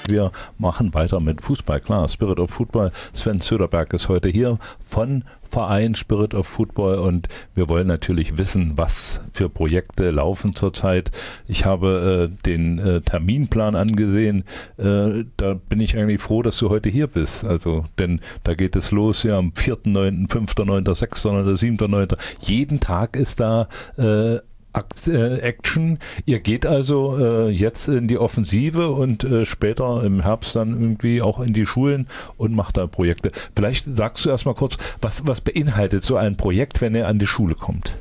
Wir 0.08 0.32
machen 0.58 0.94
weiter 0.94 1.20
mit 1.20 1.42
Fußball, 1.42 1.80
klar. 1.80 2.08
Spirit 2.08 2.40
of 2.40 2.50
Football. 2.50 2.92
Sven 3.12 3.40
Söderberg 3.40 3.92
ist 3.92 4.08
heute 4.08 4.28
hier 4.28 4.58
von 4.80 5.24
Verein 5.50 5.94
Spirit 5.94 6.34
of 6.34 6.46
Football 6.46 6.98
und 6.98 7.28
wir 7.54 7.68
wollen 7.68 7.86
natürlich 7.86 8.36
wissen, 8.36 8.76
was 8.76 9.20
für 9.32 9.48
Projekte 9.48 10.10
laufen 10.10 10.54
zurzeit. 10.54 11.10
Ich 11.46 11.64
habe 11.64 12.30
äh, 12.30 12.44
den 12.44 12.78
äh, 12.78 13.00
Terminplan 13.00 13.74
angesehen. 13.74 14.44
Äh, 14.76 15.24
da 15.36 15.54
bin 15.54 15.80
ich 15.80 15.96
eigentlich 15.96 16.20
froh, 16.20 16.42
dass 16.42 16.58
du 16.58 16.70
heute 16.70 16.88
hier 16.88 17.06
bist. 17.06 17.44
Also, 17.44 17.86
denn 17.98 18.20
da 18.44 18.54
geht 18.54 18.76
es 18.76 18.90
los 18.90 19.22
ja 19.22 19.38
am 19.38 19.50
4.9., 19.50 20.28
5.9., 20.28 20.84
6.9., 20.84 21.78
7.9. 21.78 22.16
Jeden 22.40 22.80
Tag 22.80 23.16
ist 23.16 23.40
da 23.40 23.68
äh, 23.96 24.38
Action. 24.72 25.98
Ihr 26.26 26.40
geht 26.40 26.66
also 26.66 27.18
äh, 27.18 27.48
jetzt 27.48 27.88
in 27.88 28.08
die 28.08 28.18
Offensive 28.18 28.90
und 28.90 29.24
äh, 29.24 29.44
später 29.44 30.02
im 30.04 30.22
Herbst 30.22 30.56
dann 30.56 30.80
irgendwie 30.80 31.22
auch 31.22 31.40
in 31.40 31.52
die 31.52 31.66
Schulen 31.66 32.06
und 32.36 32.54
macht 32.54 32.76
da 32.76 32.86
Projekte. 32.86 33.32
Vielleicht 33.56 33.96
sagst 33.96 34.24
du 34.24 34.30
erstmal 34.30 34.54
kurz, 34.54 34.76
was, 35.00 35.26
was 35.26 35.40
beinhaltet 35.40 36.04
so 36.04 36.16
ein 36.16 36.36
Projekt, 36.36 36.80
wenn 36.80 36.94
er 36.94 37.08
an 37.08 37.18
die 37.18 37.26
Schule 37.26 37.54
kommt? 37.54 37.96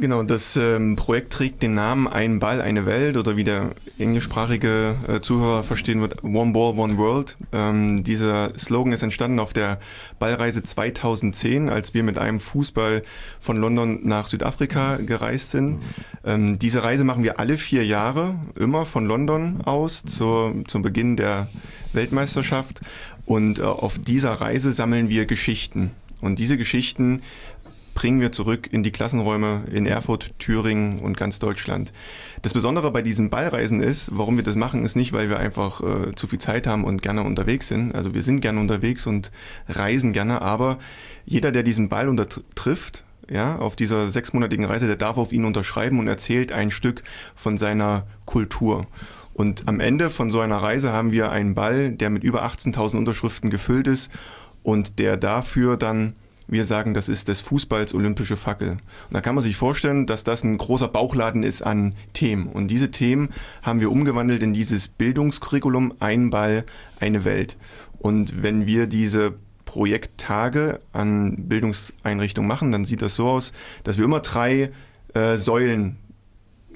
Genau, 0.00 0.22
das 0.22 0.56
ähm, 0.56 0.94
Projekt 0.94 1.32
trägt 1.32 1.60
den 1.60 1.74
Namen 1.74 2.06
Ein 2.06 2.38
Ball, 2.38 2.60
eine 2.60 2.86
Welt 2.86 3.16
oder 3.16 3.36
wie 3.36 3.42
der 3.42 3.72
englischsprachige 3.98 4.94
äh, 5.08 5.20
Zuhörer 5.20 5.64
verstehen 5.64 6.00
wird, 6.00 6.22
One 6.22 6.52
Ball, 6.52 6.78
One 6.78 6.98
World. 6.98 7.36
Ähm, 7.52 8.04
dieser 8.04 8.56
Slogan 8.56 8.92
ist 8.92 9.02
entstanden 9.02 9.40
auf 9.40 9.52
der 9.52 9.80
Ballreise 10.20 10.62
2010, 10.62 11.68
als 11.68 11.94
wir 11.94 12.04
mit 12.04 12.16
einem 12.16 12.38
Fußball 12.38 13.02
von 13.40 13.56
London 13.56 13.98
nach 14.04 14.28
Südafrika 14.28 14.98
gereist 14.98 15.50
sind. 15.50 15.80
Ähm, 16.24 16.60
diese 16.60 16.84
Reise 16.84 17.02
machen 17.02 17.24
wir 17.24 17.40
alle 17.40 17.56
vier 17.56 17.84
Jahre, 17.84 18.36
immer 18.54 18.84
von 18.84 19.04
London 19.04 19.62
aus 19.62 20.04
zur, 20.04 20.54
zum 20.68 20.82
Beginn 20.82 21.16
der 21.16 21.48
Weltmeisterschaft. 21.92 22.82
Und 23.26 23.58
äh, 23.58 23.62
auf 23.62 23.98
dieser 23.98 24.30
Reise 24.30 24.72
sammeln 24.72 25.08
wir 25.08 25.26
Geschichten. 25.26 25.90
Und 26.20 26.38
diese 26.38 26.56
Geschichten 26.56 27.22
bringen 27.98 28.20
wir 28.20 28.30
zurück 28.30 28.68
in 28.70 28.84
die 28.84 28.92
Klassenräume 28.92 29.64
in 29.72 29.84
Erfurt, 29.84 30.30
Thüringen 30.38 31.00
und 31.00 31.16
ganz 31.16 31.40
Deutschland. 31.40 31.92
Das 32.42 32.54
Besondere 32.54 32.92
bei 32.92 33.02
diesen 33.02 33.28
Ballreisen 33.28 33.82
ist, 33.82 34.16
warum 34.16 34.36
wir 34.36 34.44
das 34.44 34.54
machen, 34.54 34.84
ist 34.84 34.94
nicht, 34.94 35.12
weil 35.12 35.28
wir 35.28 35.40
einfach 35.40 35.80
äh, 35.80 36.14
zu 36.14 36.28
viel 36.28 36.38
Zeit 36.38 36.68
haben 36.68 36.84
und 36.84 37.02
gerne 37.02 37.24
unterwegs 37.24 37.66
sind. 37.66 37.96
Also 37.96 38.14
wir 38.14 38.22
sind 38.22 38.40
gerne 38.40 38.60
unterwegs 38.60 39.04
und 39.08 39.32
reisen 39.68 40.12
gerne, 40.12 40.42
aber 40.42 40.78
jeder, 41.24 41.50
der 41.50 41.64
diesen 41.64 41.88
Ball 41.88 42.08
untertrifft, 42.08 43.02
ja, 43.28 43.56
auf 43.56 43.74
dieser 43.74 44.06
sechsmonatigen 44.06 44.64
Reise, 44.64 44.86
der 44.86 44.94
darf 44.94 45.18
auf 45.18 45.32
ihn 45.32 45.44
unterschreiben 45.44 45.98
und 45.98 46.06
erzählt 46.06 46.52
ein 46.52 46.70
Stück 46.70 47.02
von 47.34 47.58
seiner 47.58 48.06
Kultur. 48.26 48.86
Und 49.34 49.66
am 49.66 49.80
Ende 49.80 50.08
von 50.08 50.30
so 50.30 50.38
einer 50.38 50.58
Reise 50.58 50.92
haben 50.92 51.10
wir 51.10 51.32
einen 51.32 51.56
Ball, 51.56 51.90
der 51.90 52.10
mit 52.10 52.22
über 52.22 52.44
18.000 52.44 52.96
Unterschriften 52.96 53.50
gefüllt 53.50 53.88
ist 53.88 54.08
und 54.62 55.00
der 55.00 55.16
dafür 55.16 55.76
dann 55.76 56.14
wir 56.48 56.64
sagen, 56.64 56.94
das 56.94 57.08
ist 57.08 57.28
des 57.28 57.40
Fußballs 57.40 57.94
olympische 57.94 58.36
Fackel. 58.36 58.70
Und 58.70 58.80
da 59.12 59.20
kann 59.20 59.34
man 59.34 59.44
sich 59.44 59.56
vorstellen, 59.56 60.06
dass 60.06 60.24
das 60.24 60.42
ein 60.42 60.58
großer 60.58 60.88
Bauchladen 60.88 61.42
ist 61.42 61.62
an 61.62 61.94
Themen. 62.14 62.46
Und 62.48 62.68
diese 62.68 62.90
Themen 62.90 63.28
haben 63.62 63.80
wir 63.80 63.92
umgewandelt 63.92 64.42
in 64.42 64.54
dieses 64.54 64.88
Bildungskurriculum 64.88 65.94
Ein 66.00 66.30
Ball, 66.30 66.64
eine 67.00 67.24
Welt. 67.24 67.56
Und 67.98 68.42
wenn 68.42 68.66
wir 68.66 68.86
diese 68.86 69.34
Projekttage 69.66 70.80
an 70.92 71.48
Bildungseinrichtungen 71.48 72.48
machen, 72.48 72.72
dann 72.72 72.86
sieht 72.86 73.02
das 73.02 73.14
so 73.14 73.28
aus, 73.28 73.52
dass 73.84 73.98
wir 73.98 74.04
immer 74.04 74.20
drei 74.20 74.70
äh, 75.14 75.36
Säulen 75.36 75.98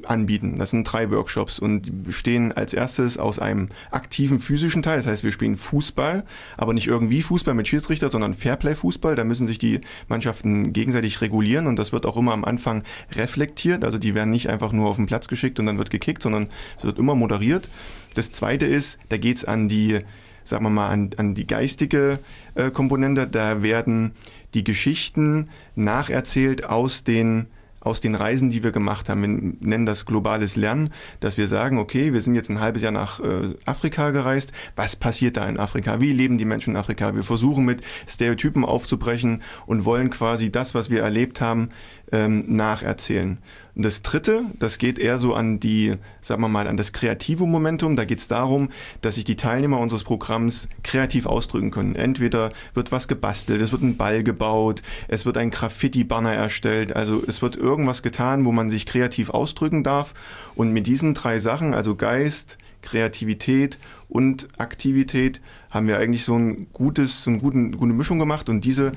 anbieten. 0.08 0.58
Das 0.58 0.70
sind 0.70 0.84
drei 0.84 1.10
Workshops 1.10 1.58
und 1.58 1.82
die 1.82 1.90
bestehen 1.90 2.52
als 2.52 2.74
erstes 2.74 3.18
aus 3.18 3.38
einem 3.38 3.68
aktiven 3.90 4.40
physischen 4.40 4.82
Teil. 4.82 4.96
Das 4.96 5.06
heißt, 5.06 5.24
wir 5.24 5.32
spielen 5.32 5.56
Fußball, 5.56 6.24
aber 6.56 6.74
nicht 6.74 6.86
irgendwie 6.86 7.22
Fußball 7.22 7.54
mit 7.54 7.68
Schiedsrichter, 7.68 8.08
sondern 8.08 8.34
Fairplay-Fußball. 8.34 9.16
Da 9.16 9.24
müssen 9.24 9.46
sich 9.46 9.58
die 9.58 9.80
Mannschaften 10.08 10.72
gegenseitig 10.72 11.20
regulieren 11.20 11.66
und 11.66 11.76
das 11.76 11.92
wird 11.92 12.06
auch 12.06 12.16
immer 12.16 12.32
am 12.32 12.44
Anfang 12.44 12.82
reflektiert. 13.12 13.84
Also 13.84 13.98
die 13.98 14.14
werden 14.14 14.30
nicht 14.30 14.48
einfach 14.48 14.72
nur 14.72 14.88
auf 14.88 14.96
den 14.96 15.06
Platz 15.06 15.28
geschickt 15.28 15.58
und 15.58 15.66
dann 15.66 15.78
wird 15.78 15.90
gekickt, 15.90 16.22
sondern 16.22 16.48
es 16.76 16.84
wird 16.84 16.98
immer 16.98 17.14
moderiert. 17.14 17.68
Das 18.14 18.32
zweite 18.32 18.66
ist, 18.66 18.98
da 19.08 19.16
geht 19.16 19.38
es 19.38 19.44
an 19.44 19.68
die, 19.68 20.00
sagen 20.44 20.64
wir 20.64 20.70
mal, 20.70 20.88
an, 20.88 21.10
an 21.16 21.34
die 21.34 21.46
geistige 21.46 22.18
äh, 22.54 22.70
Komponente. 22.70 23.26
Da 23.26 23.62
werden 23.62 24.12
die 24.54 24.64
Geschichten 24.64 25.48
nacherzählt 25.74 26.64
aus 26.64 27.04
den 27.04 27.46
aus 27.82 28.00
den 28.00 28.14
Reisen, 28.14 28.50
die 28.50 28.62
wir 28.62 28.72
gemacht 28.72 29.08
haben. 29.08 29.22
Wir 29.22 29.68
nennen 29.68 29.86
das 29.86 30.06
globales 30.06 30.56
Lernen, 30.56 30.92
dass 31.20 31.36
wir 31.36 31.48
sagen, 31.48 31.78
okay, 31.78 32.12
wir 32.12 32.20
sind 32.20 32.34
jetzt 32.34 32.48
ein 32.48 32.60
halbes 32.60 32.82
Jahr 32.82 32.92
nach 32.92 33.20
äh, 33.20 33.54
Afrika 33.66 34.10
gereist. 34.10 34.52
Was 34.76 34.96
passiert 34.96 35.36
da 35.36 35.46
in 35.46 35.58
Afrika? 35.58 36.00
Wie 36.00 36.12
leben 36.12 36.38
die 36.38 36.44
Menschen 36.44 36.70
in 36.70 36.76
Afrika? 36.76 37.14
Wir 37.14 37.22
versuchen 37.22 37.64
mit 37.64 37.82
Stereotypen 38.08 38.64
aufzubrechen 38.64 39.42
und 39.66 39.84
wollen 39.84 40.10
quasi 40.10 40.50
das, 40.50 40.74
was 40.74 40.90
wir 40.90 41.02
erlebt 41.02 41.40
haben, 41.40 41.70
ähm, 42.12 42.44
nacherzählen. 42.46 43.38
Und 43.74 43.86
das 43.86 44.02
dritte, 44.02 44.44
das 44.58 44.76
geht 44.76 44.98
eher 44.98 45.18
so 45.18 45.34
an 45.34 45.58
die, 45.58 45.94
sagen 46.20 46.42
wir 46.42 46.48
mal, 46.48 46.68
an 46.68 46.76
das 46.76 46.92
kreative 46.92 47.46
Momentum. 47.46 47.96
Da 47.96 48.04
geht 48.04 48.18
es 48.18 48.28
darum, 48.28 48.68
dass 49.00 49.14
sich 49.14 49.24
die 49.24 49.36
Teilnehmer 49.36 49.80
unseres 49.80 50.04
Programms 50.04 50.68
kreativ 50.84 51.24
ausdrücken 51.24 51.70
können. 51.70 51.96
Entweder 51.96 52.52
wird 52.74 52.92
was 52.92 53.08
gebastelt, 53.08 53.62
es 53.62 53.72
wird 53.72 53.82
ein 53.82 53.96
Ball 53.96 54.22
gebaut, 54.22 54.82
es 55.08 55.24
wird 55.24 55.38
ein 55.38 55.50
Graffiti-Banner 55.50 56.34
erstellt, 56.34 56.94
also 56.94 57.22
es 57.26 57.40
wird 57.40 57.56
irgendwas 57.56 58.02
getan, 58.02 58.44
wo 58.44 58.52
man 58.52 58.68
sich 58.68 58.84
kreativ 58.84 59.30
ausdrücken 59.30 59.82
darf. 59.82 60.12
Und 60.54 60.72
mit 60.72 60.86
diesen 60.86 61.14
drei 61.14 61.38
Sachen, 61.38 61.72
also 61.72 61.96
Geist, 61.96 62.58
Kreativität 62.82 63.78
und 64.10 64.48
Aktivität, 64.58 65.40
haben 65.70 65.86
wir 65.86 65.98
eigentlich 65.98 66.24
so 66.24 66.36
ein 66.36 66.66
gutes, 66.74 67.22
so 67.22 67.30
eine 67.30 67.38
gute, 67.38 67.70
gute 67.70 67.94
Mischung 67.94 68.18
gemacht 68.18 68.50
und 68.50 68.66
diese 68.66 68.92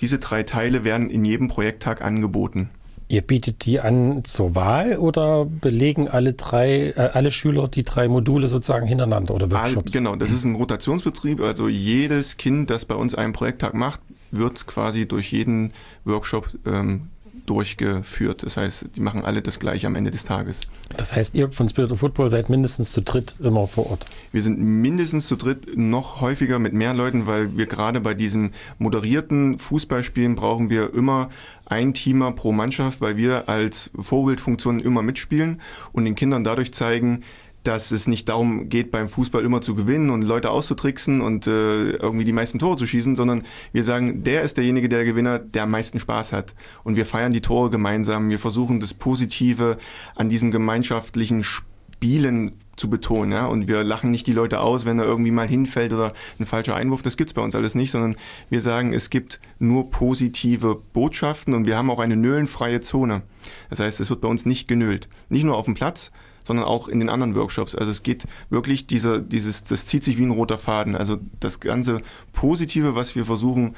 diese 0.00 0.18
drei 0.18 0.42
Teile 0.42 0.84
werden 0.84 1.10
in 1.10 1.24
jedem 1.24 1.48
Projekttag 1.48 2.02
angeboten. 2.02 2.70
Ihr 3.08 3.22
bietet 3.22 3.64
die 3.64 3.80
an 3.80 4.24
zur 4.24 4.56
Wahl 4.56 4.96
oder 4.96 5.44
belegen 5.44 6.08
alle 6.08 6.32
drei, 6.32 6.88
äh, 6.88 7.10
alle 7.12 7.30
Schüler 7.30 7.68
die 7.68 7.84
drei 7.84 8.08
Module 8.08 8.48
sozusagen 8.48 8.86
hintereinander 8.88 9.34
oder 9.34 9.50
Workshops? 9.52 9.92
genau, 9.92 10.16
das 10.16 10.32
ist 10.32 10.44
ein 10.44 10.56
Rotationsbetrieb. 10.56 11.40
Also 11.40 11.68
jedes 11.68 12.36
Kind, 12.36 12.68
das 12.68 12.84
bei 12.84 12.96
uns 12.96 13.14
einen 13.14 13.32
Projekttag 13.32 13.74
macht, 13.74 14.00
wird 14.32 14.66
quasi 14.66 15.06
durch 15.06 15.30
jeden 15.30 15.72
Workshop 16.04 16.50
ähm, 16.66 17.08
durchgeführt. 17.46 18.42
Das 18.42 18.56
heißt, 18.56 18.86
die 18.96 19.00
machen 19.00 19.24
alle 19.24 19.42
das 19.42 19.58
gleiche 19.58 19.86
am 19.86 19.94
Ende 19.94 20.10
des 20.10 20.24
Tages. 20.24 20.60
Das 20.96 21.14
heißt, 21.14 21.36
ihr 21.36 21.50
von 21.50 21.68
Spirit 21.68 21.92
of 21.92 22.00
Football 22.00 22.30
seid 22.30 22.48
mindestens 22.50 22.92
zu 22.92 23.02
dritt 23.02 23.36
immer 23.40 23.66
vor 23.66 23.90
Ort? 23.90 24.06
Wir 24.32 24.42
sind 24.42 24.58
mindestens 24.58 25.26
zu 25.26 25.36
dritt, 25.36 25.76
noch 25.76 26.20
häufiger 26.20 26.58
mit 26.58 26.72
mehr 26.72 26.94
Leuten, 26.94 27.26
weil 27.26 27.56
wir 27.56 27.66
gerade 27.66 28.00
bei 28.00 28.14
diesen 28.14 28.52
moderierten 28.78 29.58
Fußballspielen 29.58 30.36
brauchen 30.36 30.70
wir 30.70 30.94
immer 30.94 31.30
ein 31.64 31.94
Teamer 31.94 32.32
pro 32.32 32.52
Mannschaft, 32.52 33.00
weil 33.00 33.16
wir 33.16 33.48
als 33.48 33.90
Vorbildfunktion 33.98 34.80
immer 34.80 35.02
mitspielen 35.02 35.60
und 35.92 36.04
den 36.04 36.14
Kindern 36.14 36.44
dadurch 36.44 36.72
zeigen, 36.72 37.22
dass 37.66 37.90
es 37.90 38.06
nicht 38.06 38.28
darum 38.28 38.68
geht, 38.68 38.90
beim 38.90 39.08
Fußball 39.08 39.44
immer 39.44 39.60
zu 39.60 39.74
gewinnen 39.74 40.10
und 40.10 40.22
Leute 40.22 40.50
auszutricksen 40.50 41.20
und 41.20 41.46
äh, 41.46 41.90
irgendwie 41.90 42.24
die 42.24 42.32
meisten 42.32 42.58
Tore 42.58 42.76
zu 42.76 42.86
schießen, 42.86 43.16
sondern 43.16 43.42
wir 43.72 43.84
sagen, 43.84 44.24
der 44.24 44.42
ist 44.42 44.56
derjenige, 44.56 44.88
der 44.88 45.04
Gewinner, 45.04 45.38
der 45.38 45.64
am 45.64 45.70
meisten 45.70 45.98
Spaß 45.98 46.32
hat. 46.32 46.54
Und 46.84 46.96
wir 46.96 47.06
feiern 47.06 47.32
die 47.32 47.40
Tore 47.40 47.70
gemeinsam. 47.70 48.30
Wir 48.30 48.38
versuchen 48.38 48.80
das 48.80 48.94
Positive 48.94 49.78
an 50.14 50.28
diesem 50.28 50.50
gemeinschaftlichen 50.50 51.42
Spielen 51.42 52.52
zu 52.76 52.90
betonen. 52.90 53.32
Ja? 53.32 53.46
Und 53.46 53.68
wir 53.68 53.82
lachen 53.82 54.10
nicht 54.10 54.26
die 54.26 54.32
Leute 54.32 54.60
aus, 54.60 54.84
wenn 54.84 54.98
er 54.98 55.06
irgendwie 55.06 55.30
mal 55.30 55.48
hinfällt 55.48 55.92
oder 55.92 56.12
ein 56.38 56.46
falscher 56.46 56.76
Einwurf. 56.76 57.02
Das 57.02 57.16
gibt's 57.16 57.34
bei 57.34 57.42
uns 57.42 57.54
alles 57.54 57.74
nicht, 57.74 57.90
sondern 57.90 58.16
wir 58.50 58.60
sagen, 58.60 58.92
es 58.92 59.10
gibt 59.10 59.40
nur 59.58 59.90
positive 59.90 60.80
Botschaften 60.92 61.54
und 61.54 61.66
wir 61.66 61.76
haben 61.76 61.90
auch 61.90 61.98
eine 61.98 62.16
nölenfreie 62.16 62.80
Zone. 62.80 63.22
Das 63.70 63.80
heißt, 63.80 64.00
es 64.00 64.10
wird 64.10 64.20
bei 64.20 64.28
uns 64.28 64.46
nicht 64.46 64.68
genölt. 64.68 65.08
Nicht 65.28 65.44
nur 65.44 65.56
auf 65.56 65.64
dem 65.64 65.74
Platz, 65.74 66.12
sondern 66.46 66.64
auch 66.64 66.86
in 66.86 67.00
den 67.00 67.08
anderen 67.08 67.34
Workshops. 67.34 67.74
Also 67.74 67.90
es 67.90 68.02
geht 68.02 68.24
wirklich 68.50 68.86
dieser, 68.86 69.20
dieses, 69.20 69.64
das 69.64 69.86
zieht 69.86 70.04
sich 70.04 70.16
wie 70.16 70.24
ein 70.24 70.30
roter 70.30 70.58
Faden. 70.58 70.94
Also 70.94 71.18
das 71.40 71.58
ganze 71.58 72.00
Positive, 72.32 72.94
was 72.94 73.16
wir 73.16 73.24
versuchen 73.24 73.74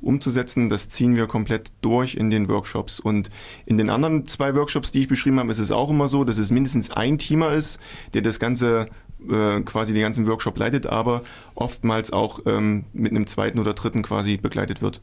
umzusetzen, 0.00 0.68
das 0.68 0.88
ziehen 0.88 1.16
wir 1.16 1.26
komplett 1.26 1.72
durch 1.80 2.14
in 2.14 2.30
den 2.30 2.48
Workshops. 2.48 3.00
Und 3.00 3.28
in 3.66 3.76
den 3.76 3.90
anderen 3.90 4.26
zwei 4.28 4.54
Workshops, 4.54 4.92
die 4.92 5.00
ich 5.00 5.08
beschrieben 5.08 5.40
habe, 5.40 5.50
ist 5.50 5.58
es 5.58 5.72
auch 5.72 5.90
immer 5.90 6.08
so, 6.08 6.24
dass 6.24 6.38
es 6.38 6.50
mindestens 6.50 6.90
ein 6.90 7.18
Teamer 7.18 7.52
ist, 7.52 7.80
der 8.14 8.22
das 8.22 8.38
ganze 8.38 8.86
äh, 9.28 9.60
quasi 9.60 9.92
den 9.92 10.02
ganzen 10.02 10.26
Workshop 10.26 10.58
leitet, 10.58 10.86
aber 10.86 11.22
oftmals 11.54 12.12
auch 12.12 12.40
ähm, 12.46 12.84
mit 12.92 13.10
einem 13.10 13.26
zweiten 13.26 13.58
oder 13.58 13.74
dritten 13.74 14.02
quasi 14.02 14.36
begleitet 14.36 14.80
wird. 14.80 15.00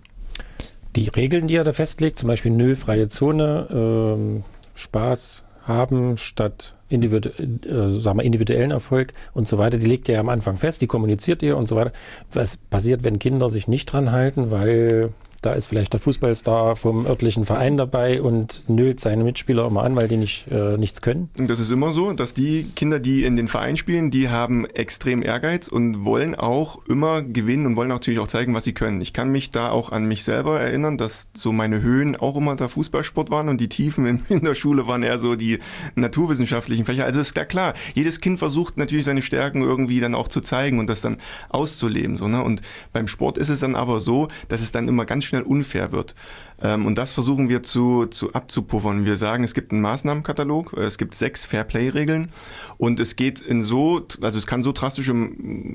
Die 0.95 1.07
Regeln, 1.09 1.47
die 1.47 1.55
er 1.55 1.63
da 1.63 1.73
festlegt, 1.73 2.17
zum 2.17 2.27
Beispiel 2.27 2.51
nullfreie 2.51 3.07
Zone, 3.07 3.67
ähm, 3.71 4.43
Spaß 4.73 5.43
haben 5.69 6.17
statt 6.17 6.73
individu 6.89 7.29
äh, 7.29 7.89
sagen 7.89 8.19
wir, 8.19 8.23
individuellen 8.23 8.71
Erfolg 8.71 9.13
und 9.33 9.47
so 9.47 9.57
weiter, 9.57 9.77
die 9.77 9.85
legt 9.85 10.09
ihr 10.09 10.15
ja 10.15 10.19
am 10.19 10.29
Anfang 10.29 10.57
fest, 10.57 10.81
die 10.81 10.87
kommuniziert 10.87 11.41
ihr 11.41 11.55
und 11.55 11.69
so 11.69 11.77
weiter. 11.77 11.93
Was 12.33 12.57
passiert, 12.57 13.03
wenn 13.03 13.19
Kinder 13.19 13.49
sich 13.49 13.69
nicht 13.69 13.85
dran 13.85 14.11
halten, 14.11 14.51
weil 14.51 15.13
da 15.41 15.53
ist 15.53 15.67
vielleicht 15.67 15.93
der 15.93 15.99
Fußballstar 15.99 16.75
vom 16.75 17.05
örtlichen 17.05 17.45
Verein 17.45 17.77
dabei 17.77 18.21
und 18.21 18.65
nölt 18.67 18.99
seine 18.99 19.23
Mitspieler 19.23 19.65
immer 19.67 19.83
an, 19.83 19.95
weil 19.95 20.07
die 20.07 20.17
nicht, 20.17 20.47
äh, 20.51 20.77
nichts 20.77 21.01
können. 21.01 21.29
Das 21.35 21.59
ist 21.59 21.71
immer 21.71 21.91
so, 21.91 22.11
dass 22.13 22.33
die 22.33 22.65
Kinder, 22.75 22.99
die 22.99 23.23
in 23.23 23.35
den 23.35 23.47
Verein 23.47 23.77
spielen, 23.77 24.11
die 24.11 24.29
haben 24.29 24.65
extrem 24.65 25.23
Ehrgeiz 25.23 25.67
und 25.67 26.03
wollen 26.03 26.35
auch 26.35 26.85
immer 26.87 27.21
gewinnen 27.21 27.65
und 27.65 27.75
wollen 27.75 27.89
natürlich 27.89 28.19
auch 28.19 28.27
zeigen, 28.27 28.53
was 28.53 28.63
sie 28.63 28.73
können. 28.73 29.01
Ich 29.01 29.13
kann 29.13 29.31
mich 29.31 29.51
da 29.51 29.69
auch 29.69 29.91
an 29.91 30.05
mich 30.05 30.23
selber 30.23 30.59
erinnern, 30.59 30.97
dass 30.97 31.27
so 31.33 31.51
meine 31.51 31.81
Höhen 31.81 32.15
auch 32.15 32.35
immer 32.35 32.55
der 32.55 32.69
Fußballsport 32.69 33.29
waren 33.29 33.49
und 33.49 33.61
die 33.61 33.69
Tiefen 33.69 34.23
in, 34.29 34.43
der 34.43 34.55
Schule 34.55 34.87
waren 34.87 35.03
eher 35.03 35.19
so 35.19 35.35
die 35.35 35.59
naturwissenschaftlichen 35.95 36.85
Fächer. 36.85 37.05
Also 37.05 37.19
ist 37.19 37.33
klar, 37.47 37.73
jedes 37.93 38.19
Kind 38.19 38.39
versucht 38.39 38.77
natürlich 38.77 39.05
seine 39.05 39.21
Stärken 39.21 39.61
irgendwie 39.61 39.99
dann 39.99 40.15
auch 40.15 40.27
zu 40.27 40.41
zeigen 40.41 40.79
und 40.79 40.89
das 40.89 41.01
dann 41.01 41.17
auszuleben. 41.49 42.17
So, 42.17 42.27
ne? 42.27 42.43
Und 42.43 42.61
beim 42.91 43.07
Sport 43.07 43.37
ist 43.37 43.49
es 43.49 43.59
dann 43.59 43.75
aber 43.75 43.99
so, 43.99 44.27
dass 44.47 44.61
es 44.61 44.71
dann 44.71 44.87
immer 44.87 45.05
ganz 45.05 45.28
schnell 45.29 45.43
unfair 45.43 45.91
wird. 45.91 46.15
Ähm, 46.61 46.85
und 46.85 46.97
das 46.97 47.13
versuchen 47.13 47.49
wir 47.49 47.63
zu, 47.63 48.07
zu 48.07 48.33
abzupuffern. 48.33 49.05
Wir 49.05 49.15
sagen, 49.15 49.43
es 49.43 49.53
gibt 49.53 49.71
einen 49.71 49.81
Maßnahmenkatalog, 49.81 50.73
es 50.73 50.97
gibt 50.97 51.15
sechs 51.15 51.45
Fairplay-Regeln 51.45 52.31
und 52.77 52.99
es 52.99 53.15
geht 53.15 53.39
in 53.39 53.61
so, 53.61 54.05
also 54.21 54.37
es 54.37 54.45
kann 54.45 54.61
so 54.61 54.71
drastische 54.71 55.15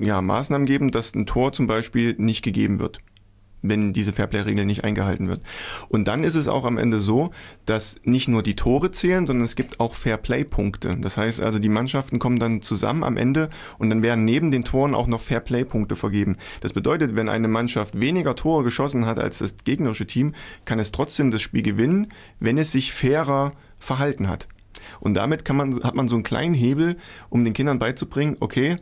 ja, 0.00 0.20
Maßnahmen 0.20 0.66
geben, 0.66 0.90
dass 0.90 1.14
ein 1.14 1.26
Tor 1.26 1.52
zum 1.52 1.66
Beispiel 1.66 2.14
nicht 2.18 2.42
gegeben 2.42 2.78
wird. 2.78 3.00
Wenn 3.64 3.92
diese 3.92 4.12
Fairplay-Regel 4.12 4.66
nicht 4.66 4.84
eingehalten 4.84 5.28
wird. 5.28 5.42
Und 5.88 6.06
dann 6.06 6.22
ist 6.22 6.34
es 6.34 6.48
auch 6.48 6.64
am 6.64 6.78
Ende 6.78 7.00
so, 7.00 7.30
dass 7.64 7.96
nicht 8.04 8.28
nur 8.28 8.42
die 8.42 8.56
Tore 8.56 8.90
zählen, 8.90 9.26
sondern 9.26 9.44
es 9.44 9.56
gibt 9.56 9.80
auch 9.80 9.94
Fairplay-Punkte. 9.94 10.98
Das 11.00 11.16
heißt 11.16 11.40
also, 11.40 11.58
die 11.58 11.68
Mannschaften 11.68 12.18
kommen 12.18 12.38
dann 12.38 12.62
zusammen 12.62 13.02
am 13.02 13.16
Ende 13.16 13.48
und 13.78 13.90
dann 13.90 14.02
werden 14.02 14.24
neben 14.24 14.50
den 14.50 14.64
Toren 14.64 14.94
auch 14.94 15.06
noch 15.06 15.20
Fairplay-Punkte 15.20 15.96
vergeben. 15.96 16.36
Das 16.60 16.72
bedeutet, 16.72 17.16
wenn 17.16 17.28
eine 17.28 17.48
Mannschaft 17.48 17.98
weniger 17.98 18.36
Tore 18.36 18.64
geschossen 18.64 19.06
hat 19.06 19.18
als 19.18 19.38
das 19.38 19.56
gegnerische 19.64 20.06
Team, 20.06 20.34
kann 20.66 20.78
es 20.78 20.92
trotzdem 20.92 21.30
das 21.30 21.42
Spiel 21.42 21.62
gewinnen, 21.62 22.08
wenn 22.40 22.58
es 22.58 22.70
sich 22.70 22.92
fairer 22.92 23.52
verhalten 23.78 24.28
hat. 24.28 24.46
Und 25.00 25.14
damit 25.14 25.44
kann 25.44 25.56
man, 25.56 25.82
hat 25.82 25.94
man 25.94 26.08
so 26.08 26.16
einen 26.16 26.24
kleinen 26.24 26.54
Hebel, 26.54 26.96
um 27.30 27.44
den 27.44 27.54
Kindern 27.54 27.78
beizubringen, 27.78 28.36
okay, 28.40 28.76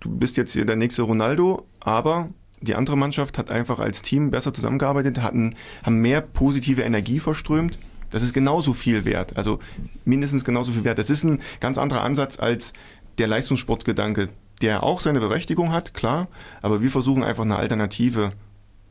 du 0.00 0.10
bist 0.10 0.36
jetzt 0.36 0.52
hier 0.52 0.66
der 0.66 0.76
nächste 0.76 1.02
Ronaldo, 1.02 1.66
aber 1.80 2.30
die 2.62 2.74
andere 2.74 2.96
Mannschaft 2.96 3.38
hat 3.38 3.50
einfach 3.50 3.78
als 3.78 4.02
Team 4.02 4.30
besser 4.30 4.54
zusammengearbeitet, 4.54 5.20
hatten, 5.22 5.56
haben 5.82 5.98
mehr 6.00 6.20
positive 6.20 6.82
Energie 6.82 7.20
verströmt. 7.20 7.78
Das 8.10 8.22
ist 8.22 8.32
genauso 8.32 8.74
viel 8.74 9.04
wert, 9.04 9.36
also 9.36 9.58
mindestens 10.04 10.44
genauso 10.44 10.72
viel 10.72 10.84
wert. 10.84 10.98
Das 10.98 11.10
ist 11.10 11.24
ein 11.24 11.40
ganz 11.60 11.78
anderer 11.78 12.02
Ansatz 12.02 12.38
als 12.38 12.72
der 13.18 13.26
Leistungssportgedanke, 13.26 14.28
der 14.60 14.82
auch 14.82 15.00
seine 15.00 15.20
Berechtigung 15.20 15.72
hat, 15.72 15.94
klar, 15.94 16.28
aber 16.60 16.82
wir 16.82 16.90
versuchen 16.90 17.24
einfach 17.24 17.44
eine 17.44 17.56
Alternative 17.56 18.32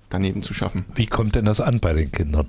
daneben 0.10 0.44
zu 0.44 0.54
schaffen. 0.54 0.86
Wie 0.96 1.06
kommt 1.06 1.36
denn 1.36 1.46
das 1.46 1.62
an 1.62 1.80
bei 1.80 1.94
den 1.94 2.12
Kindern? 2.12 2.48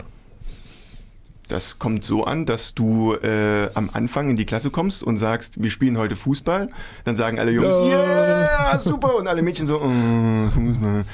Das 1.52 1.78
kommt 1.78 2.02
so 2.02 2.24
an, 2.24 2.46
dass 2.46 2.74
du 2.74 3.12
äh, 3.12 3.68
am 3.74 3.90
Anfang 3.92 4.30
in 4.30 4.36
die 4.36 4.46
Klasse 4.46 4.70
kommst 4.70 5.02
und 5.02 5.18
sagst, 5.18 5.62
wir 5.62 5.68
spielen 5.68 5.98
heute 5.98 6.16
Fußball. 6.16 6.70
Dann 7.04 7.14
sagen 7.14 7.38
alle 7.38 7.50
Jungs, 7.50 7.74
ja, 7.78 8.70
yeah, 8.70 8.80
super. 8.80 9.16
Und 9.16 9.28
alle 9.28 9.42
Mädchen 9.42 9.66
so, 9.66 9.82
oh, 9.82 10.50
Fußball. 10.50 11.04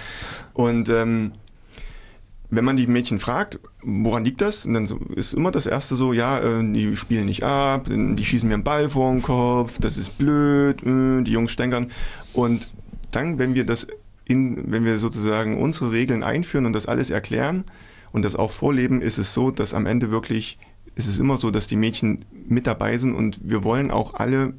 Und 0.54 0.88
ähm, 0.90 1.32
wenn 2.50 2.64
man 2.64 2.76
die 2.76 2.86
Mädchen 2.86 3.18
fragt, 3.18 3.58
woran 3.82 4.24
liegt 4.24 4.40
das? 4.40 4.64
Und 4.64 4.74
dann 4.74 4.84
ist 5.16 5.34
immer 5.34 5.50
das 5.50 5.66
erste 5.66 5.96
so, 5.96 6.12
ja, 6.12 6.38
äh, 6.38 6.72
die 6.72 6.94
spielen 6.94 7.26
nicht 7.26 7.42
ab, 7.42 7.88
die 7.88 8.24
schießen 8.24 8.46
mir 8.46 8.54
einen 8.54 8.62
Ball 8.62 8.88
vor 8.88 9.10
den 9.10 9.22
Kopf, 9.22 9.80
das 9.80 9.96
ist 9.96 10.18
blöd, 10.18 10.84
äh, 10.84 11.22
die 11.24 11.32
Jungs 11.32 11.50
stänkern. 11.50 11.90
Und 12.32 12.72
dann, 13.10 13.40
wenn 13.40 13.56
wir 13.56 13.66
das 13.66 13.88
in, 14.24 14.70
wenn 14.70 14.84
wir 14.84 14.98
sozusagen 14.98 15.60
unsere 15.60 15.90
Regeln 15.90 16.22
einführen 16.22 16.64
und 16.64 16.74
das 16.74 16.86
alles 16.86 17.10
erklären, 17.10 17.64
und 18.12 18.24
das 18.24 18.36
auch 18.36 18.50
vorleben, 18.50 19.00
ist 19.00 19.18
es 19.18 19.34
so, 19.34 19.50
dass 19.50 19.74
am 19.74 19.86
Ende 19.86 20.10
wirklich, 20.10 20.58
ist 20.94 21.08
es 21.08 21.18
immer 21.18 21.36
so, 21.36 21.50
dass 21.50 21.66
die 21.66 21.76
Mädchen 21.76 22.24
mit 22.48 22.66
dabei 22.66 22.98
sind 22.98 23.14
und 23.14 23.40
wir 23.42 23.64
wollen 23.64 23.90
auch 23.90 24.14
alle 24.14 24.54